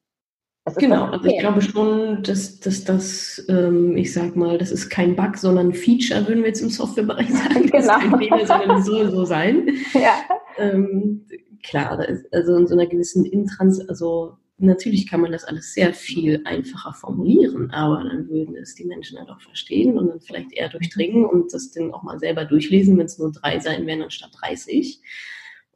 genau, 0.78 1.06
also 1.06 1.26
ich 1.26 1.38
glaube 1.38 1.62
schon, 1.62 2.24
dass, 2.24 2.60
dass 2.60 2.86
das, 2.86 3.46
ähm, 3.48 3.96
ich 3.96 4.12
sag 4.14 4.36
mal, 4.36 4.58
das 4.58 4.72
ist 4.72 4.90
kein 4.90 5.16
Bug, 5.16 5.38
sondern 5.38 5.76
Feature, 5.76 6.28
würden 6.28 6.40
wir 6.40 6.48
jetzt 6.48 6.62
im 6.62 6.72
Softwarebereich 6.72 7.30
sagen. 7.32 7.70
Das 7.72 7.84
genau. 7.84 8.00
ist 8.00 8.10
kein 8.10 8.18
Fehler, 8.18 8.48
sondern 8.48 8.70
das 8.70 8.86
soll 8.86 9.12
so 9.12 9.26
sein. 9.26 9.70
Ja. 9.94 10.16
Ähm, 10.58 11.28
klar, 11.64 12.00
also 12.32 12.56
in 12.56 12.68
so 12.68 12.74
einer 12.74 12.88
gewissen 12.88 13.26
Intrans, 13.26 13.88
also 13.88 14.39
natürlich 14.60 15.08
kann 15.08 15.22
man 15.22 15.32
das 15.32 15.44
alles 15.44 15.74
sehr 15.74 15.94
viel 15.94 16.42
einfacher 16.46 16.94
formulieren, 16.94 17.72
aber 17.72 18.04
dann 18.04 18.30
würden 18.30 18.56
es 18.56 18.76
die 18.76 18.86
Menschen 18.86 19.18
halt 19.18 19.30
auch 19.30 19.42
verstehen 19.42 19.98
und 19.98 20.08
dann 20.08 20.22
vielleicht 20.22 20.54
eher 20.54 20.70
durchdringen 20.70 21.26
und 21.26 21.54
das 21.54 21.72
Ding 21.72 21.92
auch 21.92 22.04
mal 22.04 22.20
selber 22.20 22.46
durchlesen, 22.46 22.98
wenn 22.98 23.06
es 23.06 23.18
nur 23.18 23.32
drei 23.32 23.60
Seiten 23.60 23.86
wären 23.88 24.02
anstatt 24.02 24.32
30. 24.40 25.02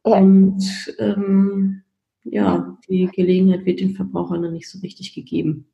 Ja. 0.04 0.18
Und 0.18 0.94
ähm, 0.98 1.82
ja, 2.24 2.78
die 2.88 3.06
Gelegenheit 3.06 3.64
wird 3.64 3.80
den 3.80 3.94
Verbrauchern 3.94 4.42
dann 4.42 4.52
nicht 4.52 4.68
so 4.68 4.78
richtig 4.80 5.14
gegeben. 5.14 5.66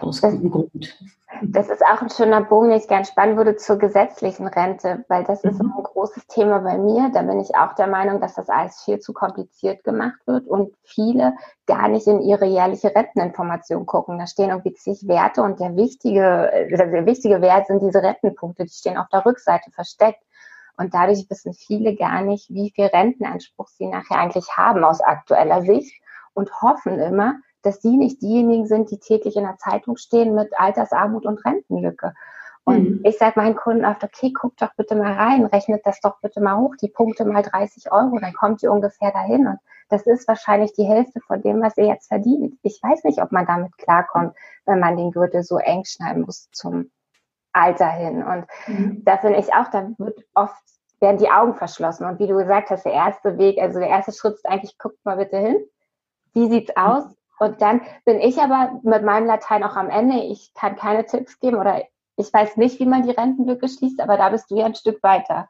Aus 0.00 0.20
gutem 0.20 0.50
Grund. 0.50 0.98
Das 1.42 1.68
ist 1.68 1.82
auch 1.84 2.00
ein 2.00 2.10
schöner 2.10 2.42
Bogen, 2.42 2.68
den 2.68 2.78
ich 2.78 2.88
gerne 2.88 3.04
spannen 3.04 3.36
würde 3.36 3.56
zur 3.56 3.78
gesetzlichen 3.78 4.46
Rente, 4.46 5.04
weil 5.08 5.24
das 5.24 5.44
ist 5.44 5.60
mhm. 5.62 5.72
ein 5.76 5.82
großes 5.82 6.26
Thema 6.26 6.60
bei 6.60 6.78
mir. 6.78 7.10
Da 7.12 7.22
bin 7.22 7.40
ich 7.40 7.54
auch 7.56 7.74
der 7.74 7.86
Meinung, 7.86 8.20
dass 8.20 8.34
das 8.34 8.48
alles 8.48 8.82
viel 8.82 9.00
zu 9.00 9.12
kompliziert 9.12 9.84
gemacht 9.84 10.18
wird 10.26 10.46
und 10.46 10.74
viele 10.82 11.34
gar 11.66 11.88
nicht 11.88 12.06
in 12.06 12.20
ihre 12.20 12.46
jährliche 12.46 12.94
Renteninformation 12.94 13.86
gucken. 13.86 14.18
Da 14.18 14.26
stehen 14.26 14.50
irgendwie 14.50 14.74
zig 14.74 15.06
Werte 15.08 15.42
und 15.42 15.60
der 15.60 15.76
wichtige, 15.76 16.68
der 16.70 17.06
wichtige 17.06 17.40
Wert 17.40 17.66
sind 17.66 17.82
diese 17.82 18.02
Rentenpunkte, 18.02 18.64
die 18.64 18.72
stehen 18.72 18.96
auf 18.96 19.08
der 19.08 19.24
Rückseite 19.26 19.70
versteckt. 19.70 20.22
Und 20.76 20.92
dadurch 20.92 21.28
wissen 21.30 21.52
viele 21.52 21.94
gar 21.94 22.22
nicht, 22.22 22.50
wie 22.50 22.70
viel 22.70 22.86
Rentenanspruch 22.86 23.68
sie 23.68 23.86
nachher 23.86 24.18
eigentlich 24.18 24.56
haben 24.56 24.84
aus 24.84 25.00
aktueller 25.00 25.62
Sicht 25.62 26.00
und 26.34 26.50
hoffen 26.62 26.98
immer, 26.98 27.36
dass 27.64 27.82
sie 27.82 27.96
nicht 27.96 28.22
diejenigen 28.22 28.66
sind, 28.66 28.90
die 28.90 28.98
täglich 28.98 29.36
in 29.36 29.44
der 29.44 29.58
Zeitung 29.58 29.96
stehen 29.96 30.34
mit 30.34 30.58
Altersarmut 30.58 31.26
und 31.26 31.44
Rentenlücke. 31.44 32.14
Und 32.64 32.90
mhm. 32.90 33.00
ich 33.04 33.18
sage 33.18 33.38
meinen 33.38 33.56
Kunden 33.56 33.84
oft, 33.84 34.02
okay, 34.02 34.32
guck 34.32 34.56
doch 34.56 34.72
bitte 34.74 34.96
mal 34.96 35.12
rein, 35.12 35.44
rechnet 35.44 35.84
das 35.84 36.00
doch 36.00 36.18
bitte 36.20 36.40
mal 36.40 36.56
hoch, 36.56 36.74
die 36.80 36.88
Punkte 36.88 37.24
mal 37.24 37.42
30 37.42 37.92
Euro, 37.92 38.18
dann 38.18 38.32
kommt 38.32 38.62
ihr 38.62 38.72
ungefähr 38.72 39.12
dahin. 39.12 39.46
Und 39.46 39.58
das 39.90 40.06
ist 40.06 40.26
wahrscheinlich 40.26 40.72
die 40.72 40.84
Hälfte 40.84 41.20
von 41.20 41.42
dem, 41.42 41.60
was 41.60 41.76
ihr 41.76 41.86
jetzt 41.86 42.08
verdient. 42.08 42.58
Ich 42.62 42.82
weiß 42.82 43.04
nicht, 43.04 43.20
ob 43.20 43.32
man 43.32 43.46
damit 43.46 43.76
klarkommt, 43.76 44.34
wenn 44.64 44.80
man 44.80 44.96
den 44.96 45.10
Gürtel 45.10 45.42
so 45.42 45.58
eng 45.58 45.84
schneiden 45.84 46.22
muss 46.22 46.50
zum 46.52 46.90
Alter 47.52 47.88
hin. 47.88 48.22
Und 48.22 48.46
mhm. 48.66 49.02
da 49.04 49.18
finde 49.18 49.38
ich 49.38 49.52
auch, 49.52 49.68
da 49.70 49.90
wird 49.98 50.24
oft 50.34 50.62
werden 51.00 51.18
die 51.18 51.30
Augen 51.30 51.54
verschlossen. 51.54 52.06
Und 52.06 52.18
wie 52.18 52.26
du 52.26 52.36
gesagt 52.36 52.70
hast, 52.70 52.86
der 52.86 52.92
erste 52.92 53.36
Weg, 53.36 53.60
also 53.60 53.78
der 53.78 53.88
erste 53.88 54.12
Schritt 54.12 54.34
ist 54.34 54.48
eigentlich, 54.48 54.78
guckt 54.78 55.04
mal 55.04 55.18
bitte 55.18 55.36
hin. 55.36 55.56
Wie 56.32 56.48
sieht's 56.48 56.74
aus? 56.76 57.04
Und 57.40 57.60
dann 57.60 57.80
bin 58.04 58.20
ich 58.20 58.38
aber 58.38 58.80
mit 58.82 59.02
meinem 59.02 59.26
Latein 59.26 59.64
auch 59.64 59.76
am 59.76 59.90
Ende. 59.90 60.24
Ich 60.24 60.52
kann 60.54 60.76
keine 60.76 61.04
Tipps 61.04 61.38
geben 61.40 61.56
oder 61.56 61.82
ich 62.16 62.32
weiß 62.32 62.56
nicht, 62.56 62.78
wie 62.78 62.86
man 62.86 63.02
die 63.02 63.10
Rentenlücke 63.10 63.68
schließt, 63.68 64.00
aber 64.00 64.16
da 64.16 64.28
bist 64.28 64.50
du 64.50 64.56
ja 64.56 64.66
ein 64.66 64.74
Stück 64.74 65.02
weiter. 65.02 65.48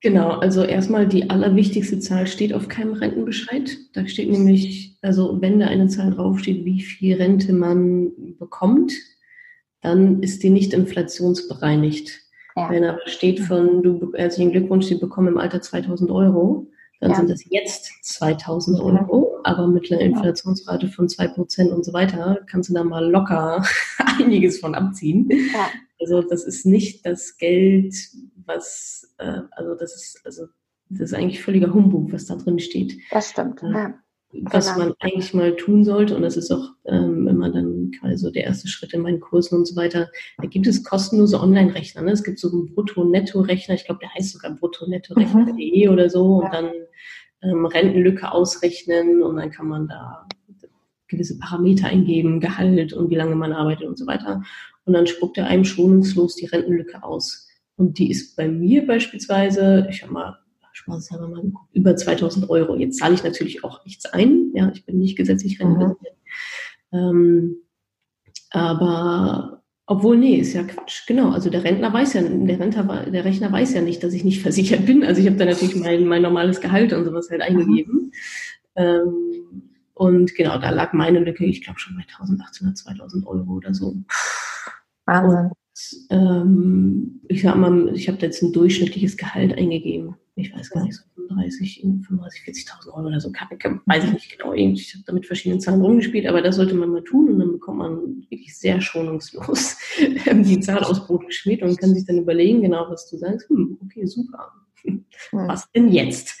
Genau, 0.00 0.30
also 0.30 0.64
erstmal 0.64 1.06
die 1.06 1.30
allerwichtigste 1.30 2.00
Zahl 2.00 2.26
steht 2.26 2.52
auf 2.52 2.68
keinem 2.68 2.94
Rentenbescheid. 2.94 3.78
Da 3.94 4.06
steht 4.06 4.30
nämlich, 4.30 4.98
also 5.00 5.40
wenn 5.40 5.60
da 5.60 5.68
eine 5.68 5.86
Zahl 5.86 6.10
draufsteht, 6.10 6.64
wie 6.64 6.82
viel 6.82 7.16
Rente 7.16 7.52
man 7.52 8.12
bekommt, 8.38 8.92
dann 9.80 10.22
ist 10.22 10.42
die 10.42 10.50
nicht 10.50 10.74
inflationsbereinigt. 10.74 12.20
Ja. 12.56 12.68
Wenn 12.68 12.84
aber 12.84 12.98
steht 13.06 13.40
von, 13.40 13.82
du, 13.82 14.12
herzlichen 14.14 14.50
Glückwunsch, 14.50 14.86
Sie 14.86 14.96
bekommen 14.96 15.28
im 15.28 15.38
Alter 15.38 15.62
2000 15.62 16.10
Euro, 16.10 16.66
dann 17.00 17.10
ja. 17.10 17.16
sind 17.16 17.30
das 17.30 17.44
jetzt 17.48 17.92
2000 18.02 18.80
Euro, 18.80 19.31
aber 19.44 19.66
mit 19.66 19.90
einer 19.90 20.00
Inflationsrate 20.00 20.88
von 20.88 21.08
2% 21.08 21.68
und 21.70 21.84
so 21.84 21.92
weiter 21.92 22.40
kannst 22.46 22.70
du 22.70 22.74
da 22.74 22.84
mal 22.84 23.10
locker 23.10 23.64
einiges 24.18 24.60
von 24.60 24.74
abziehen. 24.74 25.28
Ja. 25.30 25.70
Also 26.00 26.22
das 26.22 26.44
ist 26.44 26.66
nicht 26.66 27.06
das 27.06 27.36
Geld, 27.36 27.94
was, 28.44 29.14
äh, 29.18 29.40
also 29.52 29.74
das 29.74 29.94
ist, 29.94 30.20
also 30.24 30.46
das 30.88 31.12
ist 31.12 31.14
eigentlich 31.14 31.42
völliger 31.42 31.72
Humbug, 31.72 32.12
was 32.12 32.26
da 32.26 32.36
drin 32.36 32.58
steht. 32.58 32.98
Das 33.10 33.30
stimmt. 33.30 33.62
Ja 33.62 33.94
was 34.42 34.72
genau. 34.72 34.86
man 34.86 34.94
eigentlich 35.00 35.34
mal 35.34 35.54
tun 35.56 35.84
sollte. 35.84 36.16
Und 36.16 36.22
das 36.22 36.36
ist 36.36 36.50
auch 36.50 36.70
ähm, 36.86 37.28
immer 37.28 37.50
dann 37.50 37.92
quasi 37.98 38.16
so 38.16 38.30
der 38.30 38.44
erste 38.44 38.68
Schritt 38.68 38.94
in 38.94 39.02
meinen 39.02 39.20
Kursen 39.20 39.56
und 39.58 39.66
so 39.66 39.76
weiter. 39.76 40.10
Da 40.38 40.48
gibt 40.48 40.66
es 40.66 40.84
kostenlose 40.84 41.38
Online-Rechner. 41.40 42.02
Ne? 42.02 42.12
Es 42.12 42.24
gibt 42.24 42.38
so 42.38 42.50
einen 42.50 42.74
Brutto-Netto-Rechner. 42.74 43.74
Ich 43.74 43.84
glaube, 43.84 44.00
der 44.00 44.14
heißt 44.14 44.32
sogar 44.32 44.52
brutto-netto-rechner.de 44.52 45.86
mhm. 45.86 45.92
oder 45.92 46.08
so. 46.08 46.42
Und 46.42 46.52
dann 46.52 46.70
ähm, 47.42 47.66
Rentenlücke 47.66 48.30
ausrechnen 48.32 49.22
und 49.22 49.36
dann 49.36 49.50
kann 49.50 49.68
man 49.68 49.88
da 49.88 50.26
gewisse 51.08 51.38
Parameter 51.38 51.88
eingeben, 51.88 52.40
Gehalt 52.40 52.92
und 52.92 53.10
wie 53.10 53.16
lange 53.16 53.36
man 53.36 53.52
arbeitet 53.52 53.86
und 53.86 53.98
so 53.98 54.06
weiter. 54.06 54.42
Und 54.84 54.94
dann 54.94 55.06
spuckt 55.06 55.38
er 55.38 55.46
einem 55.46 55.64
schonungslos 55.64 56.36
die 56.36 56.46
Rentenlücke 56.46 57.02
aus. 57.02 57.48
Und 57.76 57.98
die 57.98 58.10
ist 58.10 58.36
bei 58.36 58.48
mir 58.48 58.86
beispielsweise, 58.86 59.86
ich 59.90 60.02
habe 60.02 60.12
mal 60.12 60.38
spaßeshalber 60.72 61.28
mal 61.28 61.42
geguckt, 61.42 61.74
über 61.74 61.94
2000 61.94 62.48
Euro. 62.50 62.76
Jetzt 62.76 62.98
zahle 62.98 63.14
ich 63.14 63.22
natürlich 63.22 63.62
auch 63.62 63.84
nichts 63.84 64.06
ein. 64.06 64.52
Ja, 64.54 64.70
ich 64.74 64.84
bin 64.84 64.98
nicht 64.98 65.16
gesetzlich. 65.16 65.58
Mhm. 65.60 65.96
Ähm, 66.92 67.56
aber 68.50 69.61
obwohl, 69.92 70.16
nee, 70.16 70.36
ist 70.36 70.54
ja 70.54 70.62
Quatsch. 70.62 71.06
Genau. 71.06 71.32
Also 71.32 71.50
der 71.50 71.64
Rentner 71.64 71.92
weiß 71.92 72.14
ja, 72.14 72.22
der 72.22 72.58
Rentner, 72.58 73.04
der 73.10 73.24
Rechner 73.26 73.52
weiß 73.52 73.74
ja 73.74 73.82
nicht, 73.82 74.02
dass 74.02 74.14
ich 74.14 74.24
nicht 74.24 74.40
versichert 74.42 74.86
bin. 74.86 75.04
Also 75.04 75.20
ich 75.20 75.26
habe 75.26 75.36
da 75.36 75.44
natürlich 75.44 75.76
mein, 75.76 76.06
mein 76.06 76.22
normales 76.22 76.62
Gehalt 76.62 76.94
und 76.94 77.04
sowas 77.04 77.28
halt 77.30 77.42
eingegeben. 77.42 78.10
Ähm, 78.74 79.70
und 79.92 80.34
genau, 80.34 80.58
da 80.58 80.70
lag 80.70 80.94
meine 80.94 81.18
Lücke, 81.20 81.44
ich 81.44 81.62
glaube 81.62 81.78
schon 81.78 81.94
bei 81.94 82.02
1800, 82.02 82.74
2000 82.78 83.26
Euro 83.26 83.52
oder 83.52 83.74
so. 83.74 83.94
Wahnsinn. 85.04 85.50
Und, 85.50 85.52
ähm, 86.10 87.20
ich 87.28 87.42
sag 87.42 87.56
mal, 87.56 87.94
ich 87.94 88.08
habe 88.08 88.16
da 88.16 88.26
jetzt 88.26 88.42
ein 88.42 88.54
durchschnittliches 88.54 89.18
Gehalt 89.18 89.56
eingegeben 89.58 90.16
ich 90.34 90.54
weiß 90.54 90.70
gar 90.70 90.84
nicht, 90.84 90.96
so 90.96 91.02
35, 91.16 91.80
35, 91.82 92.42
40.000 92.42 92.88
Euro 92.94 93.06
oder 93.06 93.20
so, 93.20 93.30
weiß 93.30 94.04
ich 94.04 94.12
nicht 94.12 94.38
genau. 94.38 94.54
Ich 94.54 94.94
habe 94.94 95.04
da 95.06 95.12
mit 95.12 95.26
verschiedenen 95.26 95.60
Zahlen 95.60 95.82
rumgespielt, 95.82 96.26
aber 96.26 96.40
das 96.40 96.56
sollte 96.56 96.74
man 96.74 96.90
mal 96.90 97.04
tun 97.04 97.28
und 97.30 97.38
dann 97.38 97.52
bekommt 97.52 97.78
man 97.78 98.22
wirklich 98.30 98.56
sehr 98.56 98.80
schonungslos 98.80 99.76
die 100.32 100.60
Zahl 100.60 100.82
aus 100.84 101.06
Brot 101.06 101.26
geschmiert 101.26 101.62
und 101.62 101.78
kann 101.78 101.94
sich 101.94 102.06
dann 102.06 102.18
überlegen, 102.18 102.62
genau 102.62 102.86
was 102.88 103.10
du 103.10 103.18
sagst, 103.18 103.48
hm, 103.50 103.78
okay, 103.84 104.06
super, 104.06 104.52
was 105.32 105.70
denn 105.72 105.88
jetzt? 105.88 106.38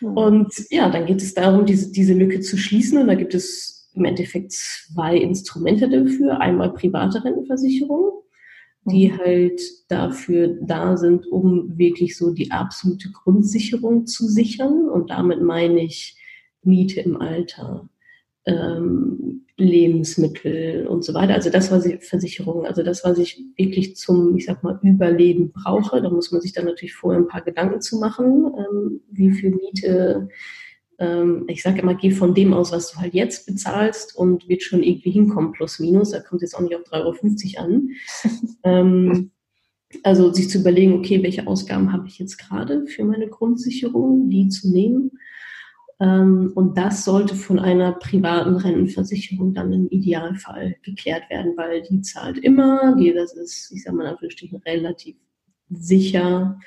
Und 0.00 0.52
ja, 0.70 0.88
dann 0.90 1.06
geht 1.06 1.20
es 1.20 1.34
darum, 1.34 1.66
diese, 1.66 1.90
diese 1.90 2.14
Lücke 2.14 2.40
zu 2.40 2.56
schließen 2.56 2.98
und 2.98 3.08
da 3.08 3.14
gibt 3.14 3.34
es 3.34 3.90
im 3.94 4.04
Endeffekt 4.04 4.52
zwei 4.52 5.16
Instrumente 5.16 5.88
dafür. 5.88 6.40
Einmal 6.40 6.72
private 6.72 7.24
Rentenversicherung 7.24 8.17
die 8.84 9.08
mhm. 9.08 9.18
halt 9.18 9.60
dafür 9.88 10.56
da 10.62 10.96
sind, 10.96 11.26
um 11.26 11.76
wirklich 11.76 12.16
so 12.16 12.32
die 12.32 12.50
absolute 12.50 13.10
Grundsicherung 13.10 14.06
zu 14.06 14.26
sichern. 14.26 14.88
Und 14.88 15.10
damit 15.10 15.42
meine 15.42 15.82
ich 15.82 16.16
Miete 16.62 17.00
im 17.00 17.20
Alter, 17.20 17.88
ähm, 18.46 19.44
Lebensmittel 19.56 20.86
und 20.86 21.04
so 21.04 21.14
weiter. 21.14 21.34
Also 21.34 21.50
das, 21.50 21.70
was 21.70 21.84
ich 21.84 22.04
Versicherung, 22.04 22.64
also 22.64 22.82
das, 22.82 23.04
was 23.04 23.18
ich 23.18 23.42
wirklich 23.56 23.96
zum, 23.96 24.36
ich 24.36 24.46
sag 24.46 24.62
mal, 24.62 24.78
Überleben 24.82 25.52
brauche. 25.52 26.00
Da 26.00 26.10
muss 26.10 26.30
man 26.30 26.40
sich 26.40 26.52
dann 26.52 26.64
natürlich 26.64 26.94
vorher 26.94 27.20
ein 27.20 27.28
paar 27.28 27.42
Gedanken 27.42 27.80
zu 27.80 27.98
machen, 27.98 28.52
ähm, 28.56 29.00
wie 29.10 29.32
viel 29.32 29.50
Miete 29.50 30.28
ich 31.46 31.62
sage 31.62 31.80
immer, 31.80 31.94
geh 31.94 32.10
von 32.10 32.34
dem 32.34 32.52
aus, 32.52 32.72
was 32.72 32.90
du 32.90 32.98
halt 32.98 33.14
jetzt 33.14 33.46
bezahlst 33.46 34.16
und 34.16 34.48
wird 34.48 34.62
schon 34.62 34.82
irgendwie 34.82 35.10
hinkommen, 35.10 35.52
plus 35.52 35.78
minus. 35.78 36.10
Da 36.10 36.20
kommt 36.20 36.42
es 36.42 36.50
jetzt 36.50 36.54
auch 36.54 36.62
nicht 36.62 36.74
auf 36.74 36.82
3,50 36.82 37.56
Euro 37.56 37.64
an. 37.64 37.90
ähm, 38.64 39.30
also 40.02 40.32
sich 40.32 40.50
zu 40.50 40.58
überlegen, 40.58 40.94
okay, 40.94 41.22
welche 41.22 41.46
Ausgaben 41.46 41.92
habe 41.92 42.08
ich 42.08 42.18
jetzt 42.18 42.36
gerade 42.36 42.86
für 42.86 43.04
meine 43.04 43.28
Grundsicherung, 43.28 44.28
die 44.28 44.48
zu 44.48 44.70
nehmen. 44.70 45.12
Ähm, 46.00 46.52
und 46.54 46.76
das 46.76 47.04
sollte 47.04 47.34
von 47.34 47.58
einer 47.58 47.92
privaten 47.92 48.56
Rentenversicherung 48.56 49.54
dann 49.54 49.72
im 49.72 49.88
Idealfall 49.88 50.76
geklärt 50.82 51.30
werden, 51.30 51.56
weil 51.56 51.82
die 51.82 52.02
zahlt 52.02 52.38
immer, 52.38 52.96
die, 52.96 53.12
das 53.12 53.34
ist, 53.34 53.72
ich 53.72 53.82
sage 53.82 53.96
mal, 53.96 54.04
natürlich 54.04 54.54
relativ 54.64 55.16
sicher. 55.70 56.58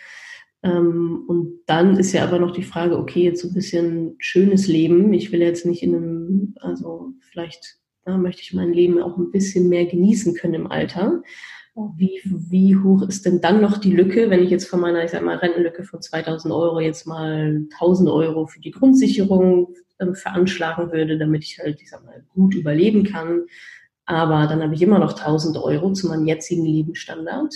Ähm, 0.64 1.24
und 1.28 1.62
dann 1.66 1.98
ist 1.98 2.14
ja 2.14 2.24
aber 2.24 2.40
noch 2.40 2.52
die 2.52 2.64
Frage, 2.64 2.98
okay, 2.98 3.24
jetzt 3.24 3.42
so 3.42 3.48
ein 3.48 3.54
bisschen 3.54 4.16
schönes 4.20 4.68
Leben. 4.68 5.14
Ich 5.14 5.32
will 5.32 5.42
jetzt 5.42 5.66
nicht 5.66 5.84
in 5.84 5.96
einem, 5.96 6.56
also 6.60 7.14
vielleicht 7.20 7.80
ja, 8.06 8.18
möchte 8.18 8.42
ich 8.42 8.54
mein 8.54 8.74
Leben 8.74 9.02
auch 9.02 9.18
ein 9.18 9.32
bisschen 9.32 9.70
mehr 9.70 9.86
genießen 9.86 10.36
können 10.36 10.56
im 10.56 10.72
Alter. 10.72 11.22
Wie, 11.96 12.20
wie 12.26 12.76
hoch 12.76 13.04
ist 13.04 13.26
denn 13.26 13.40
dann 13.40 13.62
noch 13.62 13.78
die 13.78 13.96
Lücke, 13.96 14.30
wenn 14.30 14.44
ich 14.44 14.50
jetzt 14.50 14.68
von 14.68 14.82
meiner, 14.82 15.06
ich 15.06 15.12
sag 15.12 15.24
mal, 15.24 15.38
Rentenlücke 15.38 15.84
von 15.84 16.02
2000 16.02 16.54
Euro 16.54 16.82
jetzt 16.82 17.08
mal 17.08 17.66
1000 17.72 18.10
Euro 18.10 18.46
für 18.46 18.60
die 18.60 18.72
Grundsicherung 18.72 19.74
äh, 19.98 20.14
veranschlagen 20.14 20.92
würde, 20.92 21.18
damit 21.18 21.44
ich 21.46 21.60
halt, 21.60 21.82
ich 21.82 21.90
sag 21.90 22.04
mal, 22.04 22.26
gut 22.34 22.56
überleben 22.56 23.04
kann. 23.04 23.46
Aber 24.06 24.48
dann 24.48 24.62
habe 24.62 24.76
ich 24.76 24.82
immer 24.82 25.00
noch 25.00 25.18
1000 25.18 25.58
Euro 25.58 25.94
zu 25.94 26.08
meinem 26.10 26.28
jetzigen 26.28 26.66
Lebensstandard. 26.66 27.56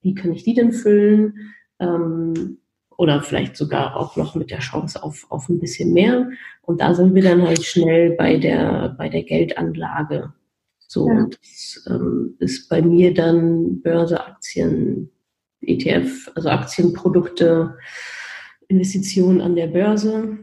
Wie 0.00 0.14
kann 0.14 0.32
ich 0.32 0.42
die 0.42 0.54
denn 0.54 0.72
füllen? 0.72 1.54
Ähm, 1.82 2.58
oder 2.96 3.20
vielleicht 3.22 3.56
sogar 3.56 3.96
auch 3.96 4.16
noch 4.16 4.34
mit 4.34 4.50
der 4.50 4.60
Chance 4.60 5.02
auf, 5.02 5.26
auf 5.30 5.48
ein 5.48 5.58
bisschen 5.58 5.92
mehr. 5.92 6.30
Und 6.62 6.80
da 6.80 6.94
sind 6.94 7.14
wir 7.14 7.22
dann 7.22 7.42
halt 7.42 7.64
schnell 7.64 8.12
bei 8.12 8.36
der, 8.36 8.94
bei 8.96 9.08
der 9.08 9.24
Geldanlage. 9.24 10.32
So, 10.78 11.08
ja. 11.08 11.26
das 11.26 11.84
ähm, 11.88 12.36
ist 12.38 12.68
bei 12.68 12.82
mir 12.82 13.12
dann 13.12 13.80
Börse, 13.80 14.24
Aktien, 14.24 15.10
ETF, 15.62 16.30
also 16.34 16.50
Aktienprodukte, 16.50 17.76
Investitionen 18.68 19.40
an 19.40 19.56
der 19.56 19.68
Börse. 19.68 20.38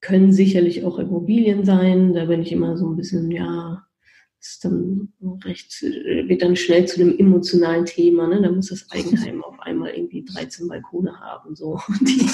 Können 0.00 0.32
sicherlich 0.32 0.84
auch 0.84 0.98
Immobilien 0.98 1.64
sein. 1.64 2.14
Da 2.14 2.26
bin 2.26 2.40
ich 2.40 2.52
immer 2.52 2.76
so 2.76 2.88
ein 2.88 2.96
bisschen, 2.96 3.30
ja, 3.30 3.84
ist 4.40 4.64
dann 4.64 5.12
recht, 5.44 5.82
wird 5.82 6.42
dann 6.42 6.56
schnell 6.56 6.86
zu 6.86 7.00
einem 7.00 7.18
emotionalen 7.18 7.84
Thema. 7.84 8.28
Ne? 8.28 8.42
Da 8.42 8.50
muss 8.50 8.68
das 8.68 8.86
Eigenheim 8.90 9.42
auf 9.42 9.58
einmal 9.60 9.88
mal 9.88 9.90
irgendwie 9.90 10.24
13 10.24 10.68
Balkone 10.68 11.18
haben. 11.18 11.54
So. 11.54 11.80
Die, 12.00 12.28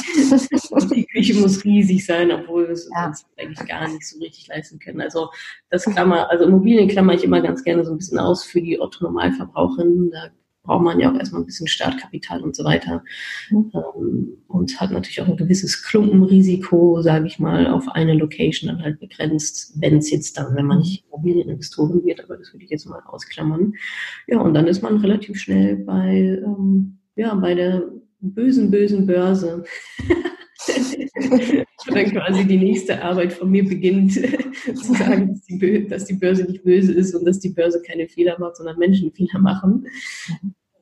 die 0.95 1.07
Küche 1.07 1.35
muss 1.35 1.65
riesig 1.65 2.05
sein, 2.05 2.31
obwohl 2.31 2.65
wir 2.65 2.75
es 2.75 2.89
ja. 2.95 3.07
uns 3.07 3.25
eigentlich 3.39 3.67
gar 3.69 3.89
nicht 3.89 4.07
so 4.07 4.19
richtig 4.19 4.49
leisten 4.49 4.79
können. 4.79 5.01
Also 5.01 5.31
das 5.71 5.85
Klammer, 5.85 6.31
also 6.31 6.45
Immobilien 6.45 6.89
klammer 6.89 7.15
ich 7.15 7.25
immer 7.25 7.41
ganz 7.41 7.63
gerne 7.63 7.85
so 7.85 7.93
ein 7.93 7.99
bisschen 7.99 8.19
aus 8.19 8.45
für 8.45 8.61
die 8.61 8.81
Otto-Normalverbraucherinnen. 8.81 10.11
Da 10.11 10.31
braucht 10.65 10.83
man 10.83 10.99
ja 10.99 11.13
auch 11.13 11.17
erstmal 11.17 11.43
ein 11.43 11.47
bisschen 11.47 11.69
Startkapital 11.69 12.43
und 12.43 12.57
so 12.57 12.65
weiter. 12.65 13.05
Mhm. 13.51 13.71
Ähm, 13.75 14.29
und 14.49 14.81
hat 14.81 14.91
natürlich 14.91 15.21
auch 15.21 15.29
ein 15.29 15.37
gewisses 15.37 15.83
Klumpenrisiko, 15.83 17.03
sage 17.03 17.27
ich 17.27 17.39
mal, 17.39 17.69
auf 17.69 17.89
eine 17.89 18.15
Location 18.15 18.69
dann 18.69 18.83
halt 18.83 18.99
begrenzt, 18.99 19.75
wenn 19.77 19.99
es 19.99 20.11
jetzt 20.11 20.37
dann, 20.37 20.57
wenn 20.57 20.67
man 20.67 20.79
nicht 20.79 21.05
Immobilieninvestoren 21.07 22.05
wird, 22.05 22.25
aber 22.25 22.37
das 22.37 22.53
würde 22.53 22.65
ich 22.65 22.71
jetzt 22.71 22.87
mal 22.87 23.03
ausklammern. 23.07 23.75
Ja, 24.27 24.41
und 24.41 24.55
dann 24.55 24.67
ist 24.67 24.83
man 24.83 24.97
relativ 24.97 25.39
schnell 25.39 25.77
bei, 25.77 26.41
ähm, 26.45 26.99
ja, 27.15 27.35
bei 27.35 27.55
der 27.55 27.85
bösen, 28.21 28.71
bösen 28.71 29.07
Börse. 29.07 29.65
dann 31.87 32.11
quasi 32.11 32.47
die 32.47 32.57
nächste 32.57 33.03
Arbeit 33.03 33.33
von 33.33 33.51
mir 33.51 33.65
beginnt, 33.65 34.13
zu 34.65 34.95
sagen, 34.95 35.35
dass 35.35 35.43
die, 35.43 35.89
dass 35.89 36.05
die, 36.07 36.15
Börse 36.15 36.45
nicht 36.45 36.65
böse 36.65 36.93
ist 36.93 37.15
und 37.15 37.25
dass 37.25 37.41
die 37.41 37.51
Börse 37.51 37.83
keine 37.83 38.09
Fehler 38.09 38.39
macht, 38.39 38.57
sondern 38.57 38.79
Menschen 38.79 39.13
Fehler 39.13 39.39
machen. 39.39 39.87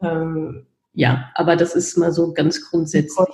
Ähm, 0.00 0.66
ja, 0.94 1.30
aber 1.34 1.56
das 1.56 1.74
ist 1.74 1.96
mal 1.96 2.12
so 2.12 2.32
ganz 2.32 2.68
grundsätzlich 2.68 3.28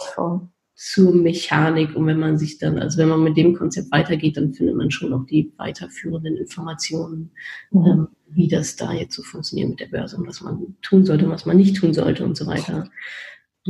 zur 0.75 1.13
Mechanik. 1.13 1.97
Und 1.97 2.07
wenn 2.07 2.21
man 2.21 2.39
sich 2.39 2.59
dann, 2.59 2.79
also 2.79 2.99
wenn 2.99 3.09
man 3.09 3.25
mit 3.25 3.37
dem 3.37 3.57
Konzept 3.57 3.91
weitergeht, 3.91 4.37
dann 4.37 4.55
findet 4.55 4.77
man 4.77 4.93
schon 4.93 5.13
auch 5.13 5.27
die 5.27 5.53
weiterführenden 5.57 6.37
Informationen, 6.37 7.33
mhm. 7.73 7.87
ähm, 7.87 8.09
wie 8.29 8.47
das 8.47 8.77
da 8.77 8.93
jetzt 8.93 9.17
so 9.17 9.23
funktioniert 9.23 9.71
mit 9.71 9.81
der 9.81 9.87
Börse 9.87 10.17
und 10.17 10.29
was 10.29 10.41
man 10.41 10.77
tun 10.81 11.05
sollte, 11.05 11.29
was 11.29 11.47
man 11.47 11.57
nicht 11.57 11.77
tun 11.77 11.93
sollte 11.93 12.25
und 12.25 12.37
so 12.37 12.47
weiter. 12.47 12.89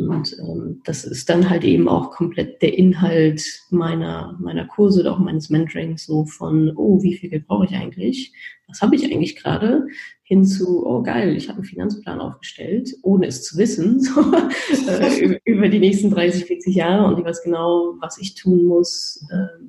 Und 0.07 0.37
ähm, 0.39 0.81
das 0.85 1.05
ist 1.05 1.29
dann 1.29 1.49
halt 1.49 1.65
eben 1.65 1.89
auch 1.89 2.11
komplett 2.11 2.63
der 2.63 2.77
Inhalt 2.77 3.43
meiner, 3.71 4.37
meiner 4.41 4.67
Kurse 4.67 5.01
oder 5.01 5.15
auch 5.15 5.19
meines 5.19 5.51
Mentorings, 5.51 6.05
so 6.05 6.25
von, 6.27 6.73
oh, 6.77 7.03
wie 7.03 7.15
viel 7.15 7.31
Geld 7.31 7.47
brauche 7.47 7.65
ich 7.65 7.75
eigentlich? 7.75 8.33
Was 8.69 8.83
habe 8.83 8.97
ich 8.97 9.05
eigentlich 9.05 9.37
gerade? 9.37 9.87
Hin 10.23 10.45
zu, 10.45 10.87
oh 10.87 11.03
geil, 11.03 11.35
ich 11.37 11.49
habe 11.49 11.59
einen 11.59 11.65
Finanzplan 11.65 12.21
aufgestellt, 12.21 12.95
ohne 13.03 13.27
es 13.27 13.43
zu 13.43 13.57
wissen, 13.57 14.01
so, 14.01 14.21
äh, 14.91 15.41
über 15.45 15.69
die 15.69 15.79
nächsten 15.79 16.11
30, 16.11 16.45
40 16.45 16.75
Jahre 16.75 17.07
und 17.07 17.19
ich 17.19 17.25
weiß 17.25 17.43
genau, 17.43 17.95
was 18.01 18.19
ich 18.19 18.35
tun 18.35 18.65
muss, 18.65 19.27
äh, 19.31 19.65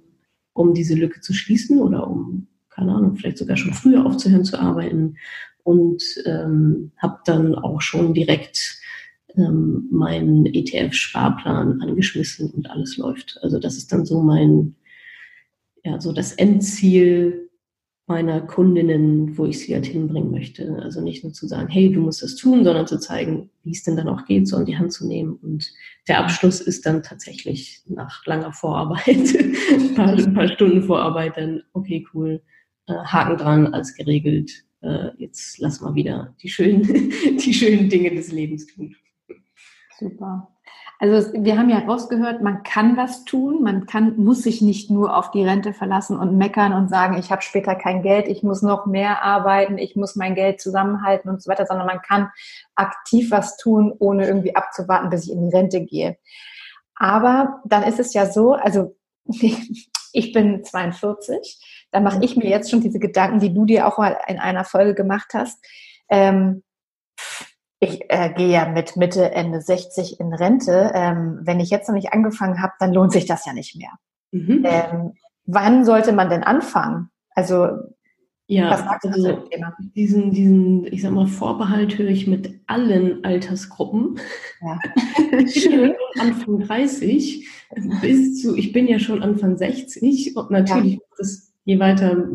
um 0.53 0.74
diese 0.74 0.95
Lücke 0.95 1.21
zu 1.21 1.33
schließen 1.33 1.79
oder 1.79 2.07
um, 2.07 2.48
keine 2.69 2.93
Ahnung, 2.93 3.15
vielleicht 3.15 3.38
sogar 3.38 3.55
schon 3.55 3.74
früher 3.74 4.05
aufzuhören 4.05 4.43
zu 4.43 4.59
arbeiten. 4.59 5.15
Und 5.63 6.01
ähm, 6.25 6.91
habe 6.98 7.19
dann 7.25 7.53
auch 7.53 7.81
schon 7.81 8.13
direkt 8.13 8.78
ähm, 9.36 9.88
meinen 9.91 10.45
ETF-Sparplan 10.45 11.81
angeschmissen 11.81 12.51
und 12.51 12.69
alles 12.69 12.98
läuft. 12.98 13.38
Also 13.41 13.59
das 13.59 13.77
ist 13.77 13.91
dann 13.91 14.05
so 14.05 14.21
mein, 14.21 14.75
ja, 15.83 16.00
so 16.00 16.12
das 16.12 16.33
Endziel 16.33 17.50
meiner 18.09 18.41
Kundinnen, 18.41 19.38
wo 19.38 19.45
ich 19.45 19.59
sie 19.59 19.75
halt 19.75 19.86
hinbringen 19.86 20.31
möchte. 20.31 20.79
Also 20.81 21.00
nicht 21.00 21.24
nur 21.24 21.31
zu 21.31 21.48
sagen, 21.48 21.69
hey, 21.69 21.91
du 21.91 22.01
musst 22.01 22.24
das 22.24 22.36
tun, 22.36 22.63
sondern 22.63 22.88
zu 22.88 23.00
zeigen, 23.00 23.51
wie 23.63 23.71
es 23.71 23.83
denn 23.83 23.95
dann 23.95 24.07
auch 24.07 24.25
geht, 24.25 24.48
so 24.48 24.57
an 24.57 24.65
die 24.65 24.77
Hand 24.77 24.91
zu 24.91 25.07
nehmen. 25.07 25.33
Und 25.33 25.71
der 26.07 26.19
Abschluss 26.19 26.59
ist 26.59 26.88
dann 26.88 27.03
tatsächlich 27.03 27.83
nach 27.86 28.25
langer 28.25 28.51
Vorarbeit, 28.51 29.07
ein, 29.71 29.93
paar, 29.93 30.13
ein 30.13 30.33
paar 30.33 30.48
Stunden 30.48 30.81
Vorarbeit, 30.81 31.38
dann, 31.38 31.62
okay, 31.74 32.03
cool, 32.15 32.41
äh, 32.88 32.93
Haken 32.93 33.38
dran, 33.38 33.67
alles 33.67 33.93
geregelt. 33.93 34.65
Äh, 34.81 35.09
jetzt 35.19 35.59
lass 35.59 35.79
mal 35.79 35.93
wieder 35.93 36.36
die 36.41 36.50
schönen, 36.50 36.81
die 37.45 37.53
schönen 37.53 37.89
Dinge 37.89 38.09
des 38.15 38.31
Lebens 38.31 38.65
tun. 38.65 38.95
Super. 40.00 40.48
Also 41.01 41.32
wir 41.34 41.58
haben 41.58 41.70
ja 41.70 41.79
rausgehört, 41.79 42.41
man 42.41 42.63
kann 42.63 42.98
was 42.98 43.24
tun, 43.24 43.63
man 43.63 43.86
kann, 43.86 44.18
muss 44.18 44.44
sich 44.44 44.62
nicht 44.62 44.91
nur 44.91 45.15
auf 45.15 45.32
die 45.32 45.46
Rente 45.46 45.74
verlassen 45.74 46.20
und 46.20 46.38
meckern 46.38 46.74
und 46.74 46.89
sagen, 46.89 47.18
ich 47.18 47.32
habe 47.32 47.41
später 47.41 47.75
kein 47.75 48.01
Geld, 48.01 48.27
ich 48.27 48.44
muss 48.44 48.62
noch 48.62 48.86
mehr 48.86 49.24
arbeiten, 49.24 49.77
ich 49.77 49.96
muss 49.96 50.18
mein 50.18 50.36
Geld 50.36 50.60
zusammenhalten 50.60 51.29
und 51.29 51.41
so 51.41 51.50
weiter, 51.50 51.65
sondern 51.65 51.88
man 51.88 52.01
kann 52.01 52.29
aktiv 52.75 53.32
was 53.32 53.56
tun, 53.56 53.94
ohne 53.98 54.27
irgendwie 54.27 54.58
abzuwarten, 54.58 55.10
bis 55.10 55.25
ich 55.25 55.32
in 55.32 55.50
die 55.50 55.55
Rente 55.55 55.85
gehe. 55.85 56.18
Aber 56.96 57.62
dann 57.64 57.83
ist 57.83 58.00
es 58.00 58.14
ja 58.14 58.25
so, 58.25 58.53
also 58.53 58.98
ich 59.25 60.33
bin 60.33 60.66
42, 60.66 61.88
da 61.92 62.01
mache 62.01 62.24
ich 62.24 62.35
mir 62.35 62.50
jetzt 62.50 62.70
schon 62.70 62.81
diese 62.81 63.00
Gedanken, 63.00 63.40
die 63.40 63.53
du 63.53 63.66
dir 63.66 63.88
auch 63.88 63.98
mal 64.00 64.18
in 64.27 64.38
einer 64.38 64.66
Folge 64.66 64.96
gemacht 64.96 65.29
hast. 65.33 65.66
Ähm, 66.09 66.64
ich 67.79 68.01
äh, 68.09 68.33
gehe 68.35 68.50
ja 68.50 68.68
mit 68.68 68.98
Mitte, 68.98 69.31
Ende 69.31 69.61
60 69.61 70.20
in 70.20 70.33
Rente. 70.33 70.92
Ähm, 70.94 71.39
wenn 71.44 71.59
ich 71.59 71.70
jetzt 71.70 71.87
noch 71.87 71.96
nicht 71.96 72.11
angefangen 72.11 72.61
habe, 72.61 72.74
dann 72.79 72.94
lohnt 72.94 73.13
sich 73.13 73.25
das 73.25 73.46
ja 73.46 73.53
nicht 73.53 73.75
mehr. 73.75 73.92
Mhm. 74.31 74.63
Ähm, 74.65 75.13
wann 75.46 75.85
sollte 75.85 76.11
man 76.11 76.29
denn 76.29 76.44
anfangen? 76.44 77.09
Also 77.35 77.70
ja, 78.48 78.72
was 78.72 78.79
sagst 78.79 79.05
du 79.05 79.09
also, 79.09 79.27
dem 79.27 79.50
Thema? 79.50 79.74
Diesen, 79.96 80.31
diesen, 80.31 80.85
ich 80.87 81.03
sag 81.03 81.11
mal, 81.11 81.27
Vorbehalt 81.27 81.98
höre 81.98 82.09
ich 82.09 82.27
mit 82.27 82.59
allen 82.68 83.24
Altersgruppen. 83.24 84.20
Ja. 84.61 84.79
Schön. 85.48 85.94
Anfang 86.20 86.59
30 86.59 87.48
bis 88.01 88.42
zu, 88.42 88.55
ich 88.55 88.74
bin 88.74 88.87
ja 88.87 89.00
schon 89.00 89.22
Anfang 89.22 89.55
60 89.55 90.35
und 90.35 90.50
natürlich 90.50 90.94
ja. 90.94 91.00
das, 91.18 91.53
je 91.63 91.79
weiter 91.79 92.27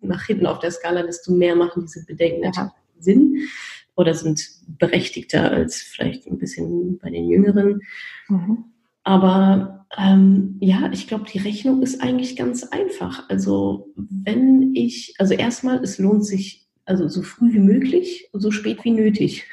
nach 0.00 0.24
hinten 0.24 0.46
auf 0.46 0.60
der 0.60 0.70
Skala, 0.70 1.02
desto 1.02 1.32
mehr 1.32 1.56
machen 1.56 1.82
diese 1.82 2.06
Bedenken 2.06 2.44
ja. 2.44 2.72
Sinn 2.98 3.48
oder 3.96 4.14
sind 4.14 4.48
berechtigter 4.78 5.50
als 5.50 5.76
vielleicht 5.76 6.26
ein 6.26 6.38
bisschen 6.38 6.98
bei 6.98 7.10
den 7.10 7.28
Jüngeren. 7.28 7.80
Mhm. 8.28 8.64
Aber 9.02 9.86
ähm, 9.96 10.56
ja, 10.60 10.90
ich 10.92 11.06
glaube, 11.06 11.24
die 11.32 11.38
Rechnung 11.38 11.82
ist 11.82 12.02
eigentlich 12.02 12.36
ganz 12.36 12.64
einfach. 12.64 13.28
Also 13.28 13.92
wenn 13.96 14.74
ich, 14.74 15.14
also 15.18 15.34
erstmal, 15.34 15.82
es 15.82 15.98
lohnt 15.98 16.26
sich 16.26 16.66
also 16.84 17.08
so 17.08 17.22
früh 17.22 17.52
wie 17.52 17.58
möglich 17.58 18.28
und 18.32 18.40
so 18.40 18.50
spät 18.50 18.84
wie 18.84 18.92
nötig. 18.92 19.44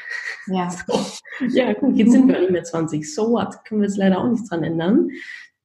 Ja. 0.47 0.69
So. 1.39 1.47
Ja, 1.49 1.73
gut, 1.73 1.97
jetzt 1.97 2.11
sind 2.11 2.27
wir 2.27 2.39
nicht 2.39 2.51
mehr 2.51 2.63
20. 2.63 3.11
So 3.11 3.31
what? 3.31 3.65
Können 3.65 3.81
wir 3.81 3.87
jetzt 3.87 3.97
leider 3.97 4.19
auch 4.19 4.29
nichts 4.29 4.49
dran 4.49 4.63
ändern. 4.63 5.09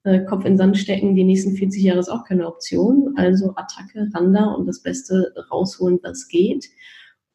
Äh, 0.05 0.25
Kopf 0.25 0.47
in 0.47 0.57
Sand 0.57 0.79
stecken, 0.79 1.15
die 1.15 1.25
nächsten 1.25 1.55
40 1.55 1.83
Jahre 1.83 1.99
ist 1.99 2.09
auch 2.09 2.25
keine 2.25 2.47
Option. 2.47 3.13
Also 3.17 3.55
Attacke, 3.55 4.09
Randa 4.15 4.47
und 4.47 4.67
das 4.67 4.81
Beste 4.83 5.35
rausholen, 5.51 5.99
was 6.03 6.27
geht. 6.29 6.71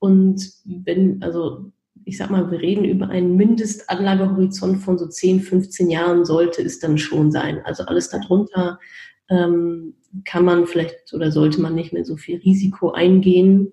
Und 0.04 0.52
wenn, 0.66 1.24
also 1.24 1.72
ich 2.04 2.18
sag 2.18 2.30
mal, 2.30 2.52
wir 2.52 2.60
reden 2.60 2.84
über 2.84 3.08
einen 3.08 3.38
Mindestanlagehorizont 3.38 4.80
von 4.80 4.98
so 4.98 5.08
10, 5.08 5.39
15 5.39 5.89
Jahren, 5.89 6.26
sollte 6.26 6.62
es 6.62 6.80
dann 6.80 6.98
schon 6.98 7.32
sein. 7.32 7.62
Also 7.63 7.86
alles 7.86 8.10
darunter 8.10 8.82
ähm, 9.30 9.94
kann 10.26 10.44
man 10.44 10.68
vielleicht 10.68 11.13
oder 11.13 11.32
sollte 11.32 11.62
man 11.62 11.74
nicht 11.74 11.94
mehr 11.94 12.04
so 12.04 12.18
viel 12.18 12.39
Risiko 12.39 12.92
eingehen 12.92 13.72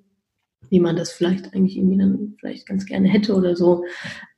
wie 0.71 0.81
man 0.81 0.97
das 0.97 1.13
vielleicht 1.13 1.53
eigentlich 1.53 1.77
irgendwie 1.77 1.99
dann 1.99 2.37
vielleicht 2.39 2.67
ganz 2.67 2.87
gerne 2.87 3.09
hätte 3.09 3.35
oder 3.35 3.57
so. 3.57 3.85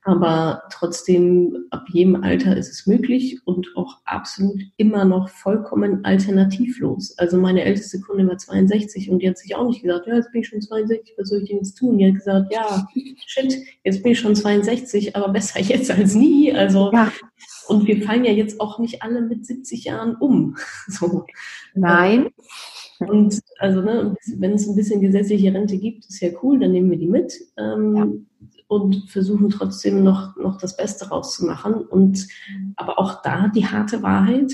Aber 0.05 0.63
trotzdem, 0.69 1.65
ab 1.69 1.85
jedem 1.89 2.23
Alter 2.23 2.57
ist 2.57 2.69
es 2.69 2.85
möglich 2.85 3.39
und 3.45 3.67
auch 3.75 3.99
absolut 4.03 4.61
immer 4.75 5.05
noch 5.05 5.29
vollkommen 5.29 6.03
alternativlos. 6.03 7.17
Also 7.17 7.37
meine 7.37 7.63
älteste 7.63 8.01
Kundin 8.01 8.27
war 8.27 8.37
62 8.37 9.09
und 9.09 9.19
die 9.19 9.29
hat 9.29 9.37
sich 9.37 9.55
auch 9.55 9.65
nicht 9.65 9.81
gesagt, 9.81 10.05
ja, 10.07 10.15
jetzt 10.15 10.31
bin 10.33 10.41
ich 10.41 10.47
schon 10.49 10.61
62, 10.61 11.13
was 11.17 11.29
soll 11.29 11.41
ich 11.41 11.49
denn 11.49 11.57
jetzt 11.59 11.75
tun? 11.75 11.97
Die 11.97 12.07
hat 12.07 12.15
gesagt, 12.15 12.53
ja, 12.53 12.85
shit, 13.25 13.57
jetzt 13.85 14.03
bin 14.03 14.11
ich 14.11 14.19
schon 14.19 14.35
62, 14.35 15.15
aber 15.15 15.29
besser 15.29 15.59
jetzt 15.61 15.89
als 15.89 16.15
nie. 16.15 16.53
Also, 16.53 16.91
ja. 16.91 17.09
und 17.67 17.87
wir 17.87 18.01
fallen 18.01 18.25
ja 18.25 18.31
jetzt 18.31 18.59
auch 18.59 18.79
nicht 18.79 19.03
alle 19.03 19.21
mit 19.21 19.45
70 19.45 19.85
Jahren 19.85 20.15
um. 20.15 20.57
So. 20.87 21.25
Nein. 21.75 22.29
Und 22.99 23.41
also, 23.57 23.81
ne, 23.81 24.15
wenn 24.37 24.53
es 24.53 24.67
ein 24.67 24.75
bisschen 24.75 25.01
gesetzliche 25.01 25.53
Rente 25.53 25.77
gibt, 25.77 26.05
ist 26.05 26.19
ja 26.19 26.29
cool, 26.41 26.59
dann 26.59 26.71
nehmen 26.71 26.91
wir 26.91 26.97
die 26.97 27.07
mit 27.07 27.33
ähm, 27.57 27.95
ja. 27.95 28.07
Und 28.67 29.09
versuchen 29.09 29.49
trotzdem 29.49 30.03
noch, 30.03 30.35
noch 30.37 30.57
das 30.57 30.77
Beste 30.77 31.09
rauszumachen. 31.09 31.75
Und 31.75 32.27
aber 32.75 32.99
auch 32.99 33.21
da 33.21 33.47
die 33.49 33.67
harte 33.67 34.01
Wahrheit, 34.03 34.53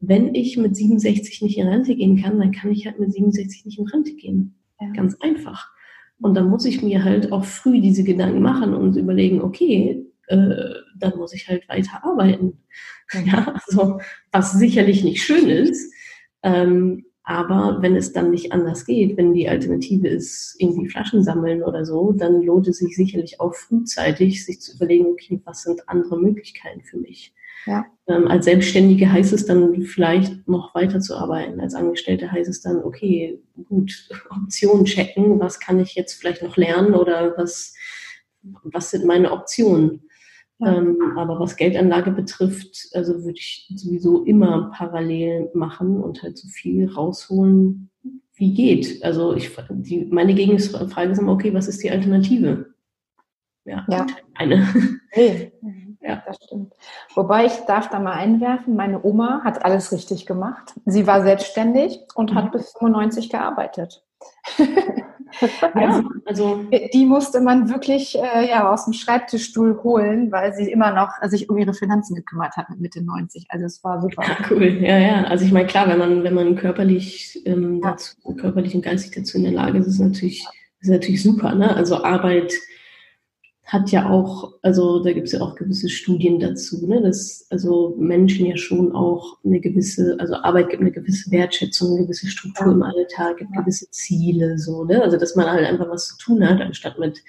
wenn 0.00 0.34
ich 0.34 0.56
mit 0.56 0.76
67 0.76 1.42
nicht 1.42 1.58
in 1.58 1.68
Rente 1.68 1.96
gehen 1.96 2.22
kann, 2.22 2.38
dann 2.38 2.52
kann 2.52 2.70
ich 2.70 2.86
halt 2.86 3.00
mit 3.00 3.12
67 3.12 3.66
nicht 3.66 3.78
in 3.78 3.88
Rente 3.88 4.14
gehen. 4.14 4.54
Ja. 4.80 4.90
Ganz 4.92 5.16
einfach. 5.20 5.70
Und 6.20 6.34
dann 6.34 6.48
muss 6.48 6.64
ich 6.64 6.82
mir 6.82 7.04
halt 7.04 7.32
auch 7.32 7.44
früh 7.44 7.80
diese 7.80 8.04
Gedanken 8.04 8.42
machen 8.42 8.74
und 8.74 8.96
überlegen, 8.96 9.40
okay, 9.40 10.04
äh, 10.26 10.74
dann 10.96 11.16
muss 11.16 11.32
ich 11.32 11.48
halt 11.48 11.68
weiter 11.68 12.04
arbeiten. 12.04 12.58
Ja, 13.24 13.54
also 13.66 14.00
was 14.32 14.52
sicherlich 14.52 15.02
nicht 15.02 15.22
schön 15.22 15.48
ist, 15.48 15.94
ähm, 16.42 17.06
aber 17.28 17.82
wenn 17.82 17.94
es 17.94 18.14
dann 18.14 18.30
nicht 18.30 18.52
anders 18.52 18.86
geht, 18.86 19.18
wenn 19.18 19.34
die 19.34 19.50
Alternative 19.50 20.08
ist, 20.08 20.56
irgendwie 20.58 20.88
Flaschen 20.88 21.22
sammeln 21.22 21.62
oder 21.62 21.84
so, 21.84 22.12
dann 22.12 22.40
lohnt 22.40 22.66
es 22.68 22.78
sich 22.78 22.96
sicherlich 22.96 23.38
auch 23.38 23.54
frühzeitig, 23.54 24.46
sich 24.46 24.62
zu 24.62 24.74
überlegen, 24.76 25.08
okay, 25.08 25.38
was 25.44 25.60
sind 25.60 25.86
andere 25.90 26.18
Möglichkeiten 26.18 26.82
für 26.84 26.96
mich? 26.96 27.34
Ja. 27.66 27.84
Ähm, 28.06 28.28
als 28.28 28.46
Selbstständige 28.46 29.12
heißt 29.12 29.34
es 29.34 29.44
dann 29.44 29.82
vielleicht 29.82 30.48
noch 30.48 30.74
weiter 30.74 31.00
zu 31.00 31.18
arbeiten. 31.18 31.60
Als 31.60 31.74
Angestellte 31.74 32.32
heißt 32.32 32.48
es 32.48 32.62
dann, 32.62 32.82
okay, 32.82 33.38
gut, 33.68 34.08
Optionen 34.30 34.86
checken, 34.86 35.38
was 35.38 35.60
kann 35.60 35.78
ich 35.80 35.96
jetzt 35.96 36.14
vielleicht 36.14 36.42
noch 36.42 36.56
lernen 36.56 36.94
oder 36.94 37.34
was, 37.36 37.74
was 38.62 38.90
sind 38.90 39.04
meine 39.04 39.32
Optionen? 39.32 40.07
Ja. 40.58 40.74
Ähm, 40.74 40.98
aber 41.16 41.38
was 41.38 41.56
Geldanlage 41.56 42.10
betrifft, 42.10 42.88
also 42.92 43.14
würde 43.24 43.38
ich 43.38 43.70
sowieso 43.76 44.24
immer 44.24 44.72
parallel 44.74 45.50
machen 45.54 46.02
und 46.02 46.22
halt 46.22 46.36
so 46.36 46.48
viel 46.48 46.90
rausholen, 46.92 47.90
wie 48.34 48.54
geht. 48.54 49.04
Also 49.04 49.34
ich, 49.34 49.50
die, 49.70 50.06
meine 50.06 50.34
Gegenfrage 50.34 51.12
ist 51.12 51.18
immer, 51.18 51.32
okay, 51.32 51.54
was 51.54 51.68
ist 51.68 51.82
die 51.82 51.90
Alternative? 51.90 52.74
Ja, 53.64 53.84
ja. 53.88 54.06
eine. 54.34 54.66
Nee. 55.16 55.52
Ja, 56.00 56.22
das 56.26 56.36
stimmt. 56.44 56.74
Wobei 57.14 57.46
ich 57.46 57.52
darf 57.66 57.88
da 57.88 57.98
mal 57.98 58.12
einwerfen, 58.12 58.76
meine 58.76 59.02
Oma 59.02 59.40
hat 59.42 59.64
alles 59.64 59.90
richtig 59.90 60.26
gemacht. 60.26 60.74
Sie 60.84 61.06
war 61.06 61.22
selbstständig 61.22 61.98
und 62.14 62.32
mhm. 62.32 62.34
hat 62.36 62.52
bis 62.52 62.72
95 62.78 63.30
gearbeitet. 63.30 64.04
also, 65.74 66.02
also, 66.24 66.64
die 66.92 67.06
musste 67.06 67.40
man 67.40 67.68
wirklich 67.68 68.16
äh, 68.16 68.48
ja, 68.48 68.70
aus 68.70 68.84
dem 68.84 68.92
Schreibtischstuhl 68.92 69.82
holen, 69.82 70.32
weil 70.32 70.52
sie 70.54 70.70
immer 70.70 70.92
noch 70.92 71.10
sich 71.28 71.48
um 71.48 71.56
ihre 71.58 71.74
Finanzen 71.74 72.14
gekümmert 72.14 72.56
hat 72.56 72.70
mit 72.70 72.80
Mitte 72.80 73.02
90. 73.02 73.46
Also 73.48 73.66
es 73.66 73.82
war 73.84 74.00
super. 74.00 74.22
Ja, 74.22 74.36
cool, 74.50 74.78
ja, 74.80 74.98
ja. 74.98 75.24
Also 75.24 75.44
ich 75.44 75.52
meine, 75.52 75.66
klar, 75.66 75.88
wenn 75.88 75.98
man, 75.98 76.24
wenn 76.24 76.34
man 76.34 76.56
körperlich, 76.56 77.42
ähm, 77.44 77.80
ja. 77.82 77.90
dazu, 77.90 78.16
körperlich 78.36 78.74
und 78.74 78.82
geistig 78.82 79.12
dazu 79.14 79.38
in 79.38 79.44
der 79.44 79.52
Lage 79.52 79.78
ist, 79.78 79.86
ist 79.86 79.94
es 79.94 80.00
natürlich, 80.00 80.46
ist 80.80 80.90
natürlich 80.90 81.22
super. 81.22 81.54
Ne? 81.54 81.74
Also 81.74 82.02
Arbeit 82.02 82.52
hat 83.68 83.90
ja 83.90 84.08
auch, 84.08 84.54
also 84.62 85.02
da 85.04 85.12
gibt 85.12 85.26
es 85.26 85.34
ja 85.34 85.42
auch 85.42 85.54
gewisse 85.54 85.90
Studien 85.90 86.40
dazu, 86.40 86.86
ne, 86.86 87.02
dass 87.02 87.46
also 87.50 87.94
Menschen 87.98 88.46
ja 88.46 88.56
schon 88.56 88.92
auch 88.92 89.38
eine 89.44 89.60
gewisse, 89.60 90.16
also 90.18 90.36
Arbeit 90.36 90.70
gibt 90.70 90.80
eine 90.80 90.90
gewisse 90.90 91.30
Wertschätzung, 91.30 91.96
eine 91.96 92.06
gewisse 92.06 92.28
Struktur 92.28 92.72
im 92.72 92.82
Alltag, 92.82 93.36
gibt 93.36 93.52
gewisse 93.52 93.90
Ziele, 93.90 94.58
so, 94.58 94.84
ne? 94.84 95.02
Also 95.02 95.18
dass 95.18 95.36
man 95.36 95.50
halt 95.50 95.66
einfach 95.66 95.90
was 95.90 96.08
zu 96.08 96.16
tun 96.16 96.48
hat, 96.48 96.62
anstatt 96.62 96.98
mit 96.98 97.22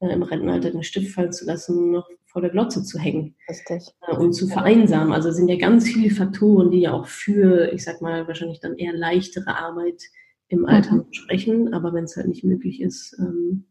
äh, 0.00 0.10
im 0.10 0.22
Rentenalter 0.22 0.70
den 0.70 0.82
Stift 0.82 1.12
fallen 1.12 1.32
zu 1.32 1.44
lassen, 1.44 1.90
noch 1.90 2.08
vor 2.24 2.40
der 2.40 2.50
Glotze 2.50 2.82
zu 2.82 2.98
hängen. 2.98 3.34
Richtig. 3.46 3.86
Äh, 4.08 4.16
und 4.16 4.32
zu 4.32 4.48
vereinsamen. 4.48 5.12
Also 5.12 5.32
sind 5.32 5.48
ja 5.48 5.56
ganz 5.56 5.86
viele 5.86 6.14
Faktoren, 6.14 6.70
die 6.70 6.80
ja 6.80 6.94
auch 6.94 7.06
für, 7.06 7.70
ich 7.74 7.84
sag 7.84 8.00
mal, 8.00 8.26
wahrscheinlich 8.26 8.60
dann 8.60 8.78
eher 8.78 8.94
leichtere 8.94 9.54
Arbeit 9.54 10.02
im 10.48 10.64
Alter 10.64 10.94
mhm. 10.94 11.12
sprechen, 11.12 11.74
aber 11.74 11.92
wenn 11.92 12.04
es 12.04 12.16
halt 12.16 12.28
nicht 12.28 12.42
möglich 12.42 12.80
ist, 12.80 13.18
ähm, 13.18 13.66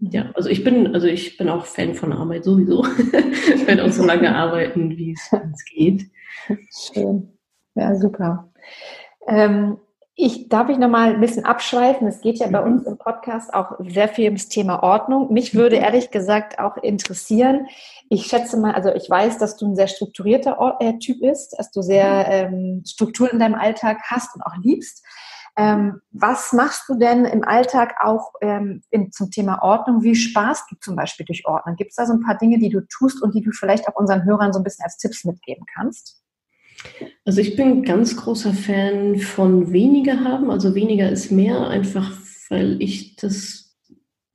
ja, 0.00 0.30
also 0.34 0.48
ich 0.48 0.62
bin, 0.62 0.94
also 0.94 1.06
ich 1.06 1.36
bin 1.36 1.48
auch 1.48 1.66
Fan 1.66 1.94
von 1.94 2.12
Arbeit 2.12 2.44
sowieso. 2.44 2.84
ich 3.54 3.66
werde 3.66 3.84
auch 3.84 3.90
so 3.90 4.04
lange 4.04 4.34
arbeiten, 4.34 4.96
wie 4.96 5.12
es 5.12 5.64
geht. 5.64 6.10
Schön. 6.70 7.36
Ja, 7.74 7.94
super. 7.96 8.52
Ähm, 9.26 9.78
ich 10.20 10.48
darf 10.48 10.68
ich 10.68 10.78
noch 10.78 10.88
mal 10.88 11.14
ein 11.14 11.20
bisschen 11.20 11.44
abschweifen. 11.44 12.08
Es 12.08 12.20
geht 12.20 12.38
ja 12.38 12.48
bei 12.48 12.60
uns 12.60 12.84
im 12.86 12.98
Podcast 12.98 13.54
auch 13.54 13.72
sehr 13.78 14.08
viel 14.08 14.24
ums 14.24 14.48
Thema 14.48 14.82
Ordnung. 14.82 15.32
Mich 15.32 15.54
würde 15.54 15.76
ehrlich 15.76 16.10
gesagt 16.10 16.58
auch 16.58 16.76
interessieren. 16.76 17.68
Ich 18.08 18.26
schätze 18.26 18.58
mal, 18.58 18.74
also 18.74 18.92
ich 18.92 19.08
weiß, 19.08 19.38
dass 19.38 19.56
du 19.56 19.66
ein 19.66 19.76
sehr 19.76 19.86
strukturierter 19.86 20.78
äh, 20.80 20.98
Typ 20.98 21.20
bist, 21.20 21.56
dass 21.56 21.70
du 21.70 21.82
sehr 21.82 22.26
ähm, 22.28 22.82
Strukturen 22.84 23.30
in 23.34 23.38
deinem 23.38 23.54
Alltag 23.54 23.98
hast 24.10 24.34
und 24.34 24.42
auch 24.42 24.56
liebst. 24.60 25.04
Ähm, 25.58 26.00
was 26.12 26.52
machst 26.52 26.88
du 26.88 26.94
denn 26.94 27.24
im 27.24 27.42
Alltag 27.42 27.96
auch 28.00 28.32
ähm, 28.40 28.80
in, 28.90 29.10
zum 29.10 29.32
Thema 29.32 29.60
Ordnung? 29.60 30.04
Wie 30.04 30.14
sparst 30.14 30.70
du 30.70 30.76
zum 30.80 30.94
Beispiel 30.94 31.26
durch 31.26 31.46
Ordnung? 31.46 31.74
Gibt 31.74 31.90
es 31.90 31.96
da 31.96 32.06
so 32.06 32.12
ein 32.12 32.22
paar 32.22 32.38
Dinge, 32.38 32.60
die 32.60 32.68
du 32.68 32.80
tust 32.86 33.20
und 33.20 33.34
die 33.34 33.40
du 33.40 33.50
vielleicht 33.50 33.88
auch 33.88 33.96
unseren 33.96 34.24
Hörern 34.24 34.52
so 34.52 34.60
ein 34.60 34.62
bisschen 34.62 34.84
als 34.84 34.98
Tipps 34.98 35.24
mitgeben 35.24 35.64
kannst? 35.74 36.22
Also 37.24 37.40
ich 37.40 37.56
bin 37.56 37.82
ganz 37.82 38.16
großer 38.16 38.52
Fan 38.52 39.18
von 39.18 39.72
weniger 39.72 40.22
haben. 40.22 40.48
Also 40.48 40.76
weniger 40.76 41.10
ist 41.10 41.32
mehr, 41.32 41.66
einfach 41.66 42.12
weil 42.50 42.80
ich 42.80 43.16
das, 43.16 43.76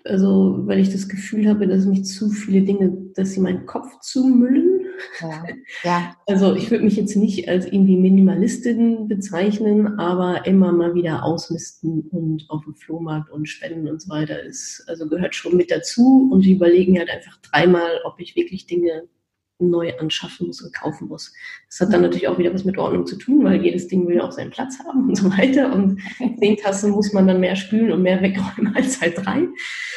also 0.03 0.59
weil 0.67 0.79
ich 0.79 0.91
das 0.91 1.07
Gefühl 1.07 1.47
habe, 1.47 1.67
dass 1.67 1.85
mich 1.85 2.03
zu 2.03 2.31
viele 2.31 2.63
Dinge, 2.63 2.91
dass 3.15 3.31
sie 3.31 3.39
meinen 3.39 3.65
Kopf 3.65 4.01
zumüllen 4.01 4.72
ja. 5.21 5.43
ja. 5.83 6.15
Also 6.27 6.55
ich 6.55 6.71
würde 6.71 6.83
mich 6.83 6.95
jetzt 6.95 7.15
nicht 7.15 7.47
als 7.49 7.65
irgendwie 7.65 7.97
Minimalistin 7.97 9.07
bezeichnen, 9.07 9.99
aber 9.99 10.45
immer 10.45 10.71
mal 10.71 10.95
wieder 10.95 11.23
ausmisten 11.23 12.07
und 12.11 12.45
auf 12.49 12.63
dem 12.63 12.75
Flohmarkt 12.75 13.31
und 13.31 13.47
spenden 13.47 13.87
und 13.87 14.01
so 14.01 14.09
weiter 14.09 14.41
ist, 14.41 14.83
also 14.87 15.07
gehört 15.07 15.35
schon 15.35 15.57
mit 15.57 15.71
dazu 15.71 16.29
und 16.31 16.45
überlegen 16.45 16.97
halt 16.97 17.09
einfach 17.09 17.37
dreimal, 17.37 18.01
ob 18.05 18.19
ich 18.19 18.35
wirklich 18.35 18.65
Dinge 18.65 19.07
neu 19.59 19.93
anschaffen 19.97 20.47
muss 20.47 20.61
und 20.61 20.73
kaufen 20.73 21.07
muss. 21.07 21.33
Das 21.69 21.79
hat 21.81 21.93
dann 21.93 22.01
natürlich 22.01 22.27
auch 22.27 22.37
wieder 22.37 22.53
was 22.53 22.65
mit 22.65 22.77
Ordnung 22.77 23.05
zu 23.05 23.17
tun, 23.17 23.43
weil 23.43 23.63
jedes 23.63 23.87
Ding 23.87 24.07
will 24.07 24.17
ja 24.17 24.23
auch 24.23 24.31
seinen 24.31 24.51
Platz 24.51 24.79
haben 24.79 25.09
und 25.09 25.15
so 25.15 25.29
weiter. 25.31 25.73
Und 25.73 25.99
zehn 26.39 26.57
Tassen 26.57 26.91
muss 26.91 27.13
man 27.13 27.27
dann 27.27 27.39
mehr 27.39 27.55
spülen 27.55 27.91
und 27.91 28.01
mehr 28.01 28.21
wegräumen 28.21 28.75
als 28.75 29.01
halt 29.01 29.17
drei. 29.17 29.47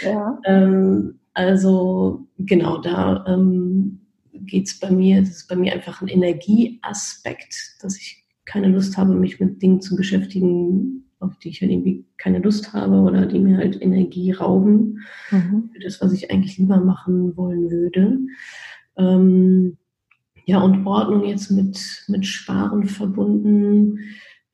Ja. 0.02 0.38
Ähm, 0.44 1.18
also 1.34 2.26
genau, 2.38 2.78
da 2.78 3.24
ähm, 3.28 4.05
geht 4.46 4.66
es 4.66 4.78
bei 4.78 4.90
mir, 4.90 5.20
das 5.20 5.30
ist 5.30 5.48
bei 5.48 5.56
mir 5.56 5.72
einfach 5.72 6.00
ein 6.00 6.08
Energieaspekt, 6.08 7.76
dass 7.80 7.96
ich 7.96 8.24
keine 8.44 8.68
Lust 8.68 8.96
habe, 8.96 9.14
mich 9.14 9.40
mit 9.40 9.60
Dingen 9.60 9.80
zu 9.80 9.96
beschäftigen, 9.96 11.04
auf 11.18 11.36
die 11.38 11.48
ich 11.48 11.60
halt 11.60 11.72
irgendwie 11.72 12.06
keine 12.18 12.38
Lust 12.38 12.72
habe 12.72 12.96
oder 12.96 13.26
die 13.26 13.38
mir 13.38 13.56
halt 13.56 13.80
Energie 13.80 14.32
rauben 14.32 15.00
mhm. 15.30 15.70
für 15.72 15.80
das, 15.80 16.00
was 16.00 16.12
ich 16.12 16.30
eigentlich 16.30 16.58
lieber 16.58 16.80
machen 16.80 17.36
wollen 17.36 17.70
würde. 17.70 18.18
Ähm, 18.96 19.76
ja, 20.44 20.60
und 20.60 20.86
Ordnung 20.86 21.24
jetzt 21.24 21.50
mit, 21.50 22.04
mit 22.06 22.24
Sparen 22.24 22.86
verbunden. 22.86 23.98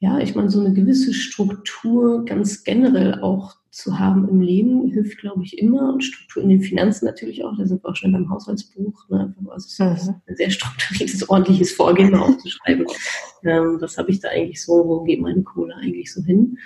Ja, 0.02 0.18
ich 0.18 0.34
meine, 0.34 0.50
so 0.50 0.58
eine 0.58 0.72
gewisse 0.72 1.14
Struktur 1.14 2.24
ganz 2.24 2.64
generell 2.64 3.20
auch 3.20 3.54
zu 3.70 4.00
haben 4.00 4.28
im 4.28 4.40
Leben 4.40 4.88
hilft, 4.88 5.18
glaube 5.18 5.44
ich, 5.44 5.58
immer. 5.58 5.92
Und 5.92 6.02
Struktur 6.02 6.42
in 6.42 6.48
den 6.48 6.60
Finanzen 6.60 7.04
natürlich 7.04 7.44
auch. 7.44 7.56
Da 7.56 7.66
sind 7.66 7.84
wir 7.84 7.88
auch 7.88 7.94
schon 7.94 8.10
beim 8.10 8.28
Haushaltsbuch. 8.28 9.08
Ne? 9.10 9.32
Also 9.48 9.84
mhm. 9.84 10.16
ein 10.26 10.34
sehr 10.34 10.50
strukturiertes, 10.50 11.28
ordentliches 11.28 11.70
Vorgehen 11.70 12.16
aufzuschreiben. 12.16 12.84
ähm, 13.44 13.76
was 13.78 13.96
habe 13.96 14.10
ich 14.10 14.18
da 14.18 14.30
eigentlich 14.30 14.60
so? 14.60 14.72
Wo 14.72 15.04
geht 15.04 15.20
meine 15.20 15.44
Kohle 15.44 15.76
eigentlich 15.76 16.12
so 16.12 16.20
hin? 16.24 16.58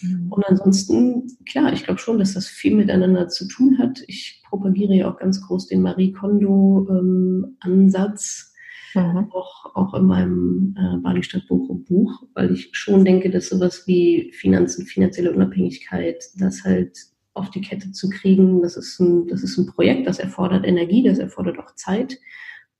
Mhm. 0.00 0.30
Und 0.30 0.46
ansonsten, 0.46 1.36
klar, 1.46 1.72
ich 1.72 1.82
glaube 1.82 1.98
schon, 1.98 2.20
dass 2.20 2.34
das 2.34 2.46
viel 2.46 2.76
miteinander 2.76 3.26
zu 3.26 3.48
tun 3.48 3.76
hat. 3.78 4.04
Ich 4.06 4.40
propagiere 4.48 4.94
ja 4.94 5.10
auch 5.10 5.18
ganz 5.18 5.44
groß 5.44 5.66
den 5.66 5.82
Marie 5.82 6.12
Kondo-Ansatz. 6.12 8.44
Ähm, 8.46 8.53
mhm. 8.94 9.30
auch, 9.32 9.74
auch 9.74 9.94
in 9.94 10.06
meinem 10.06 10.74
äh, 10.78 10.98
Bali 10.98 11.22
Stadt 11.22 11.46
Bochum 11.48 11.84
Buch, 11.84 12.22
weil 12.34 12.52
ich 12.52 12.70
schon 12.72 13.04
denke, 13.04 13.30
dass 13.30 13.48
sowas 13.48 13.84
wie 13.86 14.32
Finanzen, 14.32 14.86
finanzielle 14.86 15.32
Unabhängigkeit, 15.32 16.22
das 16.36 16.64
halt 16.64 16.98
auf 17.34 17.50
die 17.50 17.60
Kette 17.60 17.90
zu 17.92 18.08
kriegen, 18.08 18.62
das 18.62 18.76
ist 18.76 19.00
ein, 19.00 19.26
das 19.26 19.42
ist 19.42 19.58
ein 19.58 19.66
Projekt, 19.66 20.06
das 20.06 20.18
erfordert 20.18 20.66
Energie, 20.66 21.02
das 21.02 21.18
erfordert 21.18 21.58
auch 21.58 21.74
Zeit. 21.74 22.18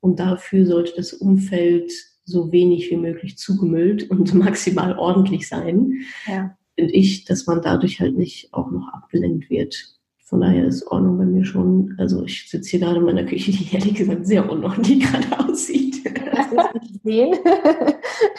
Und 0.01 0.21
dafür 0.21 0.67
sollte 0.67 0.93
das 0.97 1.13
Umfeld 1.13 1.91
so 2.25 2.53
wenig 2.53 2.91
wie 2.91 2.97
möglich 2.97 3.37
zugemüllt 3.37 4.11
und 4.11 4.35
maximal 4.35 4.97
ordentlich 4.99 5.49
sein. 5.49 6.05
Ja. 6.27 6.57
Finde 6.77 6.93
ich, 6.93 7.25
dass 7.25 7.47
man 7.47 7.63
dadurch 7.63 8.01
halt 8.01 8.17
nicht 8.17 8.53
auch 8.53 8.71
noch 8.71 8.89
abgelenkt 8.93 9.51
wird. 9.51 9.95
Von 10.35 10.41
daher 10.41 10.67
ist 10.67 10.85
Ordnung 10.89 11.17
bei 11.17 11.27
mir 11.27 11.45
schon, 11.45 11.95
also 11.97 12.25
ich 12.25 12.51
sitze 12.51 12.71
hier 12.71 12.81
gerade 12.81 12.97
in 12.97 13.05
meiner 13.05 13.23
Küche, 13.23 13.53
die 13.53 13.73
ehrlich 13.73 13.95
gesagt 13.95 14.27
sehr 14.27 14.51
unordentlich 14.51 14.99
gerade 14.99 15.39
aussieht 15.49 16.05
das 16.05 16.75
nicht 16.75 17.03
sehen. 17.05 17.39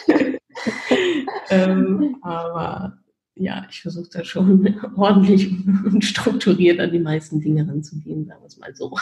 ähm, 1.48 2.16
aber 2.20 2.98
ja, 3.34 3.64
ich 3.70 3.80
versuche 3.80 4.10
da 4.12 4.24
schon 4.24 4.78
ordentlich 4.96 5.50
und 5.86 6.04
strukturiert 6.04 6.80
an 6.80 6.92
die 6.92 6.98
meisten 6.98 7.40
Dinge 7.40 7.66
ranzugehen, 7.66 8.26
sagen 8.26 8.42
wir 8.42 8.46
es 8.46 8.58
mal 8.58 8.76
so. 8.76 8.94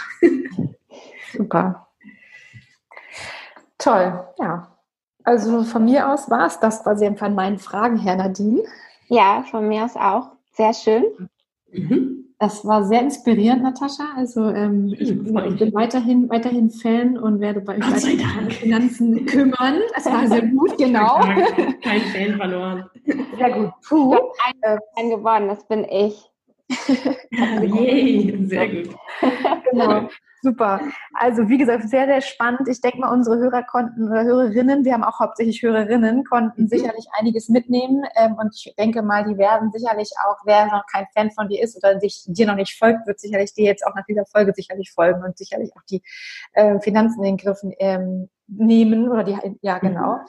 Super. 1.33 1.89
Toll, 3.77 4.25
ja. 4.39 4.79
Also 5.25 5.65
von 5.65 5.85
mir 5.85 6.13
aus 6.13 6.31
war 6.31 6.47
es 6.47 6.61
das 6.61 6.85
quasi 6.85 7.13
von 7.17 7.35
meinen 7.35 7.59
Fragen, 7.59 7.99
Herr 7.99 8.15
Nadine. 8.15 8.63
Ja, 9.09 9.45
von 9.51 9.67
mir 9.67 9.85
aus 9.85 9.97
auch. 9.97 10.37
Sehr 10.53 10.73
schön. 10.73 11.03
Mhm. 11.73 12.25
Das 12.45 12.63
war 12.63 12.85
sehr 12.85 13.01
inspirierend, 13.01 13.63
Natascha. 13.63 14.05
Also 14.19 14.51
ähm, 14.51 14.95
ich, 14.99 15.13
ich, 15.13 15.17
bin 15.17 15.73
weiterhin, 15.73 16.29
weiterhin 16.29 16.69
Fan 16.69 17.17
und 17.17 17.41
werde 17.41 17.63
bei 17.63 17.79
euch 17.79 17.81
weiter 17.81 18.39
um 18.39 18.51
Finanzen 18.51 19.25
kümmern. 19.25 19.81
Das 19.95 20.05
war 20.05 20.29
sehr 20.29 20.43
gut, 20.43 20.77
genau. 20.77 21.21
Kein 21.83 22.03
Fan 22.13 22.37
verloren. 22.37 22.85
Sehr 23.39 23.51
gut. 23.51 23.71
Puh. 23.89 24.15
Ein, 24.45 24.79
ein 24.97 25.09
geworden, 25.09 25.49
das 25.49 25.67
bin 25.67 25.87
ich. 25.91 26.23
Yay, 27.33 28.37
sehr 28.47 28.69
gut. 28.69 28.95
genau. 29.71 30.09
Super. 30.45 30.79
Also 31.15 31.49
wie 31.49 31.57
gesagt, 31.57 31.89
sehr, 31.89 32.05
sehr 32.05 32.21
spannend. 32.21 32.69
Ich 32.69 32.83
denke 32.83 32.99
mal, 32.99 33.11
unsere 33.11 33.39
Hörer 33.39 33.63
konnten 33.63 34.11
oder 34.11 34.25
Hörerinnen, 34.25 34.85
wir 34.85 34.93
haben 34.93 35.03
auch 35.03 35.19
hauptsächlich 35.19 35.63
Hörerinnen, 35.63 36.23
konnten 36.25 36.65
mhm. 36.65 36.69
sicherlich 36.69 37.07
einiges 37.19 37.49
mitnehmen. 37.49 38.05
Ähm, 38.15 38.35
und 38.35 38.55
ich 38.55 38.75
denke 38.77 39.01
mal, 39.01 39.25
die 39.25 39.39
werden 39.39 39.73
sicherlich 39.73 40.11
auch, 40.23 40.37
wer 40.45 40.67
noch 40.67 40.85
kein 40.93 41.07
Fan 41.15 41.31
von 41.31 41.49
dir 41.49 41.63
ist 41.63 41.79
oder 41.79 41.99
sich 41.99 42.25
dir 42.27 42.47
noch 42.47 42.57
nicht 42.57 42.79
folgt, 42.79 43.07
wird 43.07 43.21
sicherlich 43.21 43.55
dir 43.55 43.65
jetzt 43.65 43.87
auch 43.87 43.95
nach 43.95 44.05
dieser 44.05 44.27
Folge 44.27 44.53
sicherlich 44.55 44.93
folgen 44.93 45.25
und 45.25 45.39
sicherlich 45.39 45.71
auch 45.75 45.83
die 45.89 46.03
äh, 46.53 46.79
Finanzen 46.81 47.25
in 47.25 47.37
den 47.37 47.37
Griffen 47.39 47.73
ähm, 47.79 48.29
nehmen 48.47 49.09
oder 49.09 49.25
die, 49.25 49.39
ja, 49.63 49.79
genau. 49.79 50.17
Mhm. 50.17 50.21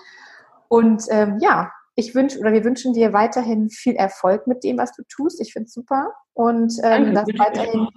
Und 0.70 1.04
ähm, 1.10 1.40
ja, 1.42 1.74
ich 1.96 2.16
wünsche 2.16 2.40
oder 2.40 2.54
wir 2.54 2.64
wünschen 2.64 2.94
dir 2.94 3.12
weiterhin 3.12 3.70
viel 3.70 3.96
Erfolg 3.96 4.48
mit 4.48 4.64
dem, 4.64 4.78
was 4.78 4.94
du 4.94 5.04
tust. 5.10 5.42
Ich 5.42 5.52
finde 5.52 5.68
es 5.68 5.74
super 5.74 6.14
und 6.34 6.74
ähm, 6.84 7.14
dass 7.14 7.28
weiterhin 7.38 7.90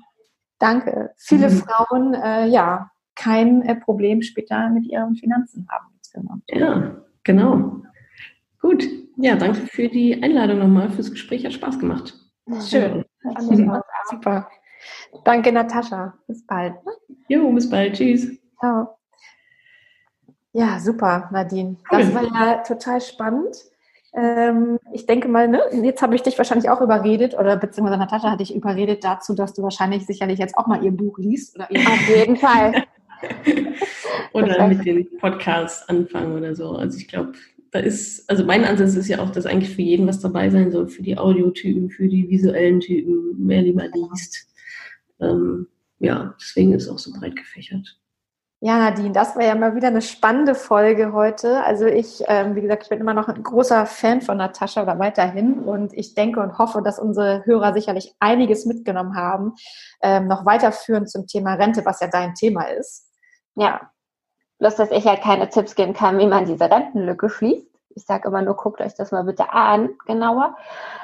Danke. 0.59 1.13
Viele 1.17 1.51
mhm. 1.51 1.57
Frauen, 1.57 2.15
äh, 2.15 2.47
ja, 2.47 2.91
kein 3.15 3.63
äh, 3.63 3.77
Problem 3.77 4.23
später 4.23 4.69
mit 4.71 4.87
ihren 4.87 5.17
Finanzen 5.17 5.67
haben. 5.71 5.87
Ja, 6.49 6.97
genau. 7.25 7.83
Gut. 8.61 8.89
Ja, 9.17 9.37
danke 9.37 9.67
für 9.67 9.89
die 9.89 10.23
Einladung 10.23 10.59
nochmal, 10.59 10.91
fürs 10.91 11.11
Gespräch. 11.11 11.45
Hat 11.45 11.53
Spaß 11.53 11.79
gemacht. 11.79 12.15
Schön. 12.69 13.05
Mhm. 13.23 13.83
Super. 14.11 14.49
Danke, 15.25 15.53
Natascha. 15.53 16.15
Bis 16.27 16.47
bald. 16.47 16.75
Jo, 17.29 17.51
bis 17.53 17.69
bald. 17.69 17.95
Tschüss. 17.95 18.39
Ciao. 18.59 18.99
Ja, 20.53 20.81
super, 20.81 21.29
Nadine. 21.31 21.77
Das 21.91 22.15
war 22.15 22.25
ja 22.25 22.63
total 22.63 23.01
spannend. 23.01 23.57
Ähm, 24.15 24.79
ich 24.93 25.07
denke 25.07 25.29
mal, 25.29 25.49
ne, 25.49 25.61
jetzt 25.83 26.03
habe 26.03 26.15
ich 26.15 26.23
dich 26.23 26.39
wahrscheinlich 26.39 26.71
auch 26.71 26.81
überredet 26.81 27.35
oder 27.39 27.57
beziehungsweise 27.57 27.99
Natascha 27.99 28.31
hat 28.31 28.41
dich 28.41 28.55
überredet 28.55 29.05
dazu, 29.05 29.35
dass 29.35 29.53
du 29.53 29.63
wahrscheinlich 29.63 30.07
sicherlich 30.07 30.39
jetzt 30.39 30.57
auch 30.57 30.67
mal 30.67 30.83
ihr 30.83 30.93
Buch 30.93 31.19
liest. 31.19 31.57
Oder 31.57 31.71
ihr 31.71 31.81
Auf 31.81 32.09
jeden 32.09 32.37
Fall. 32.37 32.85
oder 34.33 34.69
mit 34.69 34.85
den 34.85 35.07
Podcasts 35.19 35.89
anfangen 35.89 36.37
oder 36.37 36.55
so. 36.55 36.73
Also 36.73 36.99
ich 36.99 37.09
glaube, 37.09 37.33
da 37.71 37.81
ist, 37.81 38.29
also 38.31 38.45
mein 38.45 38.65
Ansatz 38.65 38.95
ist 38.95 39.09
ja 39.09 39.19
auch, 39.19 39.31
dass 39.31 39.47
eigentlich 39.47 39.75
für 39.75 39.83
jeden 39.83 40.07
was 40.07 40.21
dabei 40.21 40.49
sein 40.49 40.71
soll, 40.71 40.89
für 40.89 41.03
die 41.03 41.19
Audiotypen, 41.19 41.91
für 41.91 42.09
die 42.09 42.29
visuellen 42.29 42.81
Typen, 42.81 43.35
wer 43.47 43.63
lieber 43.63 43.85
liest. 43.89 44.49
Ähm, 45.21 45.67
ja, 45.99 46.35
deswegen 46.41 46.73
ist 46.73 46.85
es 46.85 46.89
auch 46.89 46.99
so 46.99 47.13
breit 47.13 47.37
gefächert. 47.37 47.99
Ja, 48.61 48.77
Nadine, 48.79 49.13
das 49.13 49.37
war 49.37 49.45
ja 49.45 49.55
mal 49.55 49.77
wieder 49.77 49.87
eine 49.87 50.03
spannende 50.03 50.57
Folge 50.57 51.13
heute. 51.13 51.63
Also 51.63 51.87
ich, 51.87 52.25
ähm, 52.27 52.57
wie 52.57 52.61
gesagt, 52.61 52.83
ich 52.83 52.89
bin 52.89 52.99
immer 52.99 53.15
noch 53.15 53.29
ein 53.29 53.41
großer 53.41 53.87
Fan 53.87 54.21
von 54.21 54.37
Natascha 54.37 54.83
oder 54.83 54.99
weiterhin 54.99 55.61
und 55.61 55.93
ich 55.93 56.15
denke 56.15 56.41
und 56.41 56.59
hoffe, 56.59 56.83
dass 56.83 56.99
unsere 56.99 57.47
Hörer 57.47 57.73
sicherlich 57.73 58.17
einiges 58.19 58.67
mitgenommen 58.67 59.15
haben, 59.15 59.55
ähm, 60.03 60.27
noch 60.27 60.45
weiterführen 60.45 61.07
zum 61.07 61.29
Thema 61.29 61.55
Rente, 61.55 61.85
was 61.85 62.01
ja 62.01 62.09
dein 62.09 62.35
Thema 62.35 62.65
ist. 62.65 63.09
Ja, 63.55 63.93
bloß 64.59 64.75
dass 64.75 64.91
ich 64.91 65.07
halt 65.07 65.23
keine 65.23 65.49
Tipps 65.49 65.77
geben 65.77 65.93
kann, 65.93 66.19
wie 66.19 66.27
man 66.27 66.45
diese 66.45 66.69
Rentenlücke 66.69 67.31
schließt. 67.31 67.69
Ich 67.95 68.07
sage 68.07 68.27
immer 68.27 68.43
nur, 68.43 68.57
guckt 68.57 68.81
euch 68.81 68.95
das 68.95 69.13
mal 69.13 69.23
bitte 69.23 69.53
an, 69.53 69.91
genauer. 70.05 70.57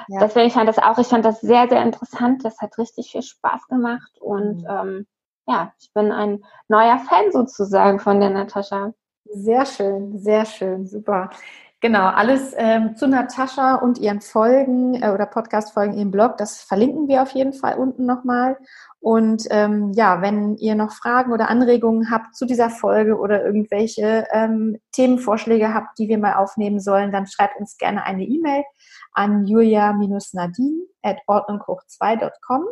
Ja. 0.08 0.18
Deswegen 0.18 0.50
fand 0.50 0.68
das 0.68 0.78
auch, 0.78 0.98
ich 0.98 1.06
fand 1.06 1.24
das 1.24 1.40
sehr, 1.40 1.68
sehr 1.68 1.82
interessant. 1.82 2.44
Das 2.44 2.60
hat 2.60 2.78
richtig 2.78 3.12
viel 3.12 3.22
Spaß 3.22 3.68
gemacht 3.68 4.10
und 4.20 4.62
mhm. 4.62 4.66
ähm, 4.68 5.06
ja, 5.46 5.72
ich 5.78 5.92
bin 5.92 6.12
ein 6.12 6.42
neuer 6.68 6.98
Fan 6.98 7.32
sozusagen 7.32 7.98
von 7.98 8.20
der 8.20 8.30
Natascha. 8.30 8.92
Sehr 9.24 9.66
schön, 9.66 10.18
sehr 10.18 10.44
schön, 10.44 10.86
super. 10.86 11.30
Genau, 11.80 12.06
alles 12.06 12.54
ähm, 12.56 12.96
zu 12.96 13.06
Natascha 13.06 13.74
und 13.74 13.98
ihren 13.98 14.22
Folgen 14.22 15.02
äh, 15.02 15.10
oder 15.10 15.26
Podcast-Folgen 15.26 15.98
im 15.98 16.10
Blog, 16.10 16.38
das 16.38 16.62
verlinken 16.62 17.08
wir 17.08 17.20
auf 17.20 17.32
jeden 17.32 17.52
Fall 17.52 17.76
unten 17.76 18.06
nochmal. 18.06 18.56
Und 19.00 19.44
ähm, 19.50 19.92
ja, 19.92 20.22
wenn 20.22 20.56
ihr 20.56 20.76
noch 20.76 20.92
Fragen 20.92 21.30
oder 21.30 21.50
Anregungen 21.50 22.10
habt 22.10 22.34
zu 22.36 22.46
dieser 22.46 22.70
Folge 22.70 23.18
oder 23.18 23.44
irgendwelche 23.44 24.26
ähm, 24.32 24.78
Themenvorschläge 24.92 25.74
habt, 25.74 25.98
die 25.98 26.08
wir 26.08 26.16
mal 26.16 26.36
aufnehmen 26.36 26.80
sollen, 26.80 27.12
dann 27.12 27.26
schreibt 27.26 27.60
uns 27.60 27.76
gerne 27.76 28.02
eine 28.04 28.24
E-Mail 28.24 28.64
an 29.12 29.46
julia-nadine 29.46 30.86
at 31.02 31.18
ordnunghoch2.com 31.28 32.64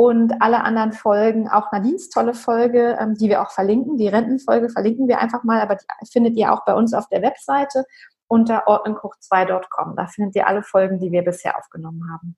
und 0.00 0.40
alle 0.40 0.64
anderen 0.64 0.92
Folgen, 0.92 1.46
auch 1.46 1.72
Nadines 1.72 2.08
tolle 2.08 2.32
Folge, 2.32 2.96
ähm, 2.98 3.16
die 3.16 3.28
wir 3.28 3.42
auch 3.42 3.50
verlinken, 3.50 3.98
die 3.98 4.08
Rentenfolge 4.08 4.70
verlinken 4.70 5.08
wir 5.08 5.20
einfach 5.20 5.44
mal, 5.44 5.60
aber 5.60 5.74
die 5.74 6.10
findet 6.10 6.38
ihr 6.38 6.54
auch 6.54 6.64
bei 6.64 6.74
uns 6.74 6.94
auf 6.94 7.06
der 7.08 7.20
Webseite 7.20 7.84
unter 8.26 8.66
ordnunghoch2.com. 8.66 9.96
Da 9.96 10.06
findet 10.06 10.36
ihr 10.36 10.46
alle 10.46 10.62
Folgen, 10.62 11.00
die 11.00 11.12
wir 11.12 11.22
bisher 11.22 11.58
aufgenommen 11.58 12.10
haben. 12.10 12.34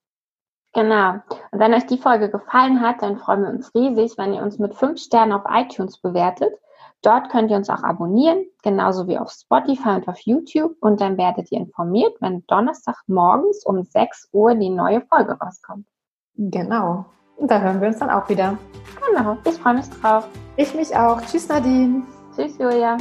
Genau. 0.74 1.20
Und 1.52 1.60
wenn 1.60 1.72
euch 1.72 1.86
die 1.86 1.98
Folge 1.98 2.30
gefallen 2.30 2.80
hat, 2.80 3.00
dann 3.00 3.18
freuen 3.18 3.42
wir 3.44 3.50
uns 3.50 3.72
riesig, 3.76 4.18
wenn 4.18 4.34
ihr 4.34 4.42
uns 4.42 4.58
mit 4.58 4.74
fünf 4.74 4.98
Sternen 4.98 5.30
auf 5.30 5.44
iTunes 5.48 6.00
bewertet. 6.00 6.52
Dort 7.02 7.30
könnt 7.30 7.52
ihr 7.52 7.56
uns 7.56 7.70
auch 7.70 7.84
abonnieren, 7.84 8.44
genauso 8.64 9.06
wie 9.06 9.18
auf 9.18 9.30
Spotify 9.30 9.90
und 9.90 10.08
auf 10.08 10.18
YouTube. 10.22 10.74
Und 10.80 11.00
dann 11.00 11.16
werdet 11.16 11.52
ihr 11.52 11.60
informiert, 11.60 12.16
wenn 12.18 12.44
Donnerstag 12.48 12.96
morgens 13.06 13.64
um 13.64 13.84
6 13.84 14.30
Uhr 14.32 14.56
die 14.56 14.70
neue 14.70 15.02
Folge 15.02 15.38
rauskommt. 15.40 15.86
Genau. 16.34 17.04
Und 17.42 17.50
da 17.50 17.60
hören 17.60 17.80
wir 17.80 17.88
uns 17.88 17.98
dann 17.98 18.08
auch 18.08 18.28
wieder. 18.28 18.56
Genau, 19.04 19.36
ich 19.44 19.54
freue 19.54 19.74
mich 19.74 19.90
drauf. 20.00 20.28
Ich 20.56 20.72
mich 20.74 20.96
auch. 20.96 21.20
Tschüss, 21.22 21.48
Nadine. 21.48 22.02
Tschüss, 22.36 22.56
Julia. 22.56 22.96